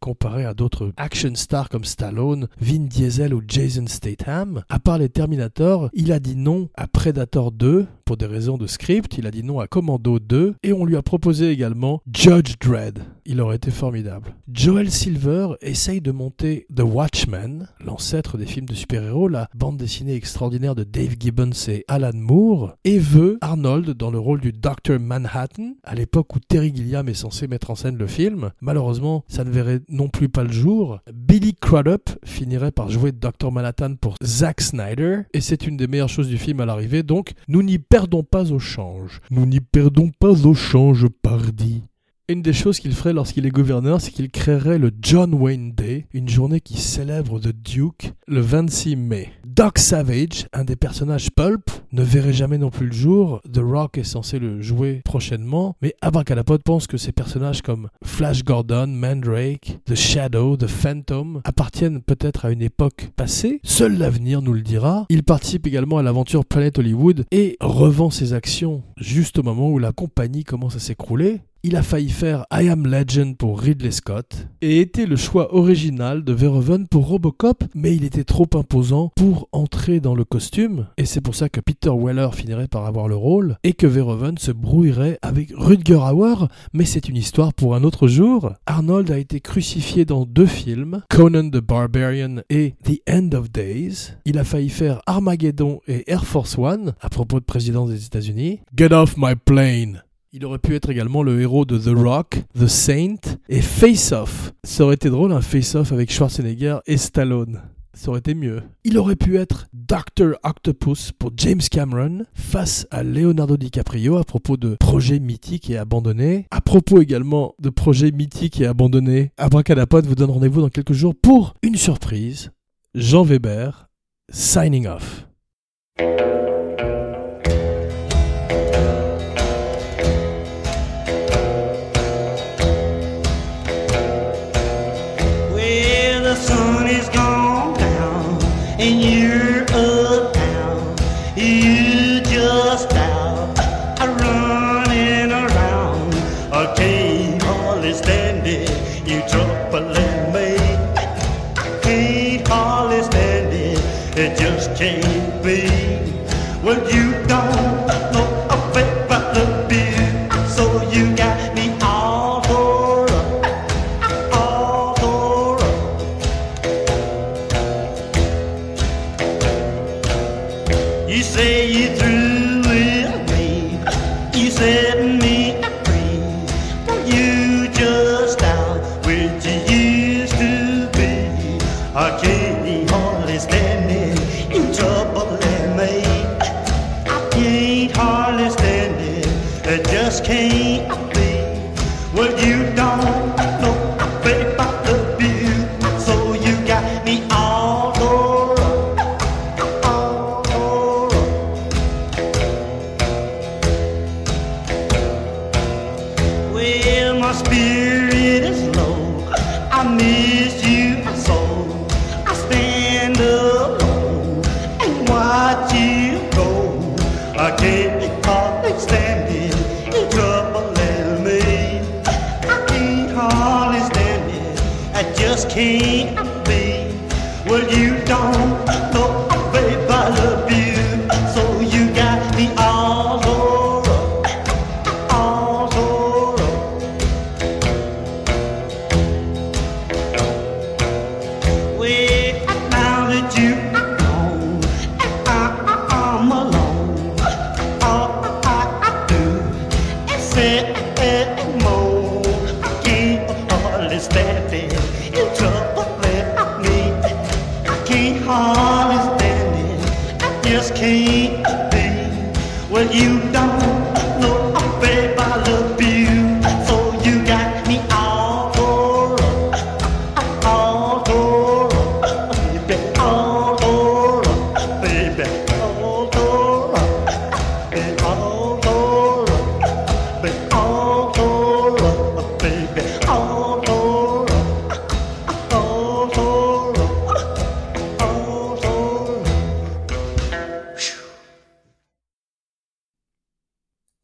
comparé 0.00 0.44
à 0.44 0.54
d'autres 0.54 0.92
action 0.96 1.34
stars 1.34 1.68
comme 1.68 1.84
Stallone, 1.84 2.48
Vin 2.60 2.86
Diesel 2.86 3.34
ou 3.34 3.42
Jason 3.46 3.86
Statham. 3.86 4.62
À 4.68 4.78
part 4.78 4.98
les 4.98 5.08
Terminator, 5.08 5.90
il 5.92 6.12
a 6.12 6.20
dit 6.20 6.36
non 6.36 6.68
à 6.74 6.86
Predator 6.86 7.52
2 7.52 7.86
pour 8.12 8.18
des 8.18 8.26
raisons 8.26 8.58
de 8.58 8.66
script, 8.66 9.16
il 9.16 9.26
a 9.26 9.30
dit 9.30 9.42
non 9.42 9.58
à 9.58 9.66
Commando 9.66 10.18
2 10.18 10.56
et 10.62 10.74
on 10.74 10.84
lui 10.84 10.96
a 10.96 11.02
proposé 11.02 11.48
également 11.48 12.02
Judge 12.12 12.56
Dredd. 12.60 12.98
Il 13.24 13.40
aurait 13.40 13.56
été 13.56 13.70
formidable. 13.70 14.34
Joel 14.52 14.90
Silver 14.90 15.54
essaye 15.62 16.02
de 16.02 16.10
monter 16.10 16.66
The 16.74 16.82
Watchmen, 16.82 17.68
l'ancêtre 17.82 18.36
des 18.36 18.44
films 18.44 18.66
de 18.66 18.74
super-héros, 18.74 19.28
la 19.28 19.48
bande 19.54 19.78
dessinée 19.78 20.14
extraordinaire 20.14 20.74
de 20.74 20.84
Dave 20.84 21.14
Gibbons 21.18 21.68
et 21.68 21.84
Alan 21.88 22.10
Moore, 22.12 22.74
et 22.84 22.98
veut 22.98 23.38
Arnold 23.40 23.90
dans 23.90 24.10
le 24.10 24.18
rôle 24.18 24.40
du 24.40 24.52
Dr. 24.52 24.98
Manhattan, 25.00 25.74
à 25.84 25.94
l'époque 25.94 26.34
où 26.34 26.40
Terry 26.40 26.72
Gilliam 26.74 27.08
est 27.08 27.14
censé 27.14 27.46
mettre 27.46 27.70
en 27.70 27.76
scène 27.76 27.96
le 27.96 28.08
film. 28.08 28.50
Malheureusement, 28.60 29.24
ça 29.28 29.44
ne 29.44 29.50
verrait 29.50 29.80
non 29.88 30.08
plus 30.08 30.28
pas 30.28 30.44
le 30.44 30.52
jour. 30.52 30.98
Billy 31.14 31.54
Crudup 31.54 32.10
finirait 32.24 32.72
par 32.72 32.90
jouer 32.90 33.12
Dr. 33.12 33.52
Manhattan 33.52 33.94
pour 33.94 34.16
Zack 34.22 34.60
Snyder, 34.60 35.20
et 35.32 35.40
c'est 35.40 35.66
une 35.66 35.78
des 35.78 35.86
meilleures 35.86 36.08
choses 36.08 36.28
du 36.28 36.38
film 36.38 36.60
à 36.60 36.66
l'arrivée, 36.66 37.04
donc 37.04 37.32
nous 37.46 37.62
n'y 37.62 37.78
perdons 37.78 38.01
pas 38.22 38.52
au 38.52 38.58
change. 38.58 39.20
Nous 39.30 39.46
n'y 39.46 39.60
perdons 39.60 40.10
pas 40.10 40.46
au 40.46 40.54
change, 40.54 41.06
pardi. 41.22 41.84
Une 42.28 42.40
des 42.40 42.52
choses 42.52 42.78
qu'il 42.78 42.94
ferait 42.94 43.12
lorsqu'il 43.12 43.46
est 43.46 43.50
gouverneur, 43.50 44.00
c'est 44.00 44.12
qu'il 44.12 44.30
créerait 44.30 44.78
le 44.78 44.92
John 45.02 45.34
Wayne 45.34 45.72
Day, 45.72 46.06
une 46.14 46.28
journée 46.28 46.60
qui 46.60 46.78
célèbre 46.78 47.40
The 47.40 47.48
Duke, 47.48 48.12
le 48.28 48.40
26 48.40 48.94
mai. 48.94 49.32
Doc 49.44 49.78
Savage, 49.80 50.46
un 50.52 50.62
des 50.62 50.76
personnages 50.76 51.32
pulp, 51.32 51.68
ne 51.90 52.04
verrait 52.04 52.32
jamais 52.32 52.58
non 52.58 52.70
plus 52.70 52.86
le 52.86 52.92
jour. 52.92 53.40
The 53.52 53.58
Rock 53.58 53.98
est 53.98 54.04
censé 54.04 54.38
le 54.38 54.62
jouer 54.62 55.02
prochainement, 55.04 55.76
mais 55.82 55.94
Abracadapod 56.00 56.62
pense 56.62 56.86
que 56.86 56.96
ces 56.96 57.10
personnages 57.10 57.60
comme 57.60 57.88
Flash 58.04 58.44
Gordon, 58.44 58.86
Mandrake, 58.86 59.80
The 59.84 59.96
Shadow, 59.96 60.56
The 60.56 60.68
Phantom 60.68 61.40
appartiennent 61.44 62.02
peut-être 62.02 62.44
à 62.44 62.52
une 62.52 62.62
époque 62.62 63.10
passée. 63.16 63.60
Seul 63.64 63.98
l'avenir 63.98 64.42
nous 64.42 64.52
le 64.52 64.62
dira. 64.62 65.06
Il 65.08 65.24
participe 65.24 65.66
également 65.66 65.98
à 65.98 66.02
l'aventure 66.04 66.44
Planet 66.44 66.78
Hollywood 66.78 67.24
et 67.32 67.56
revend 67.60 68.10
ses 68.10 68.32
actions 68.32 68.84
juste 68.96 69.40
au 69.40 69.42
moment 69.42 69.68
où 69.70 69.80
la 69.80 69.90
compagnie 69.90 70.44
commence 70.44 70.76
à 70.76 70.80
s'écrouler. 70.80 71.40
Il 71.64 71.76
a 71.76 71.82
failli 71.84 72.08
faire 72.08 72.44
I 72.52 72.68
Am 72.70 72.88
Legend 72.88 73.36
pour 73.36 73.60
Ridley 73.60 73.92
Scott 73.92 74.48
et 74.62 74.80
était 74.80 75.06
le 75.06 75.14
choix 75.14 75.54
original 75.54 76.24
de 76.24 76.32
Verhoeven 76.32 76.88
pour 76.88 77.06
Robocop, 77.06 77.62
mais 77.76 77.94
il 77.94 78.04
était 78.04 78.24
trop 78.24 78.48
imposant 78.54 79.12
pour 79.14 79.48
entrer 79.52 80.00
dans 80.00 80.16
le 80.16 80.24
costume 80.24 80.88
et 80.96 81.04
c'est 81.04 81.20
pour 81.20 81.36
ça 81.36 81.48
que 81.48 81.60
Peter 81.60 81.92
Weller 81.96 82.30
finirait 82.34 82.66
par 82.66 82.84
avoir 82.86 83.06
le 83.06 83.14
rôle 83.14 83.58
et 83.62 83.74
que 83.74 83.86
Verhoeven 83.86 84.38
se 84.38 84.50
brouillerait 84.50 85.20
avec 85.22 85.52
Rutger 85.56 85.94
Hauer, 85.94 86.48
mais 86.72 86.84
c'est 86.84 87.08
une 87.08 87.16
histoire 87.16 87.54
pour 87.54 87.76
un 87.76 87.84
autre 87.84 88.08
jour. 88.08 88.54
Arnold 88.66 89.12
a 89.12 89.18
été 89.18 89.38
crucifié 89.38 90.04
dans 90.04 90.26
deux 90.26 90.46
films, 90.46 91.04
Conan 91.10 91.48
the 91.48 91.60
Barbarian 91.60 92.38
et 92.50 92.74
The 92.82 93.08
End 93.08 93.30
of 93.34 93.52
Days. 93.52 94.14
Il 94.24 94.36
a 94.38 94.44
failli 94.44 94.68
faire 94.68 95.00
Armageddon 95.06 95.78
et 95.86 96.10
Air 96.10 96.24
Force 96.24 96.58
One 96.58 96.94
à 97.00 97.08
propos 97.08 97.38
de 97.38 97.44
président 97.44 97.86
des 97.86 98.04
États-Unis. 98.04 98.58
Get 98.76 98.92
off 98.92 99.16
my 99.16 99.36
plane 99.36 100.02
il 100.32 100.46
aurait 100.46 100.58
pu 100.58 100.74
être 100.74 100.88
également 100.90 101.22
le 101.22 101.40
héros 101.40 101.66
de 101.66 101.78
The 101.78 101.94
Rock, 101.94 102.42
The 102.58 102.66
Saint 102.66 103.20
et 103.48 103.60
Face 103.60 104.12
Off. 104.12 104.52
Ça 104.64 104.84
aurait 104.84 104.94
été 104.94 105.10
drôle 105.10 105.32
un 105.32 105.42
Face 105.42 105.74
Off 105.74 105.92
avec 105.92 106.10
Schwarzenegger 106.10 106.78
et 106.86 106.96
Stallone. 106.96 107.60
Ça 107.94 108.08
aurait 108.08 108.20
été 108.20 108.34
mieux. 108.34 108.62
Il 108.84 108.96
aurait 108.96 109.16
pu 109.16 109.36
être 109.36 109.68
Dr. 109.74 110.38
Octopus 110.42 111.12
pour 111.12 111.32
James 111.36 111.60
Cameron 111.70 112.24
face 112.32 112.86
à 112.90 113.02
Leonardo 113.02 113.58
DiCaprio 113.58 114.16
à 114.16 114.24
propos 114.24 114.56
de 114.56 114.76
projets 114.76 115.20
mythiques 115.20 115.68
et 115.68 115.76
abandonnés. 115.76 116.46
À 116.50 116.62
propos 116.62 117.02
également 117.02 117.54
de 117.60 117.68
projets 117.68 118.10
mythiques 118.10 118.62
et 118.62 118.66
abandonnés, 118.66 119.32
Abracadapod 119.36 120.06
vous 120.06 120.14
donne 120.14 120.30
rendez-vous 120.30 120.62
dans 120.62 120.70
quelques 120.70 120.94
jours 120.94 121.14
pour 121.14 121.52
une 121.62 121.76
surprise. 121.76 122.50
Jean 122.94 123.24
Weber, 123.24 123.90
signing 124.30 124.86
off. 124.86 125.26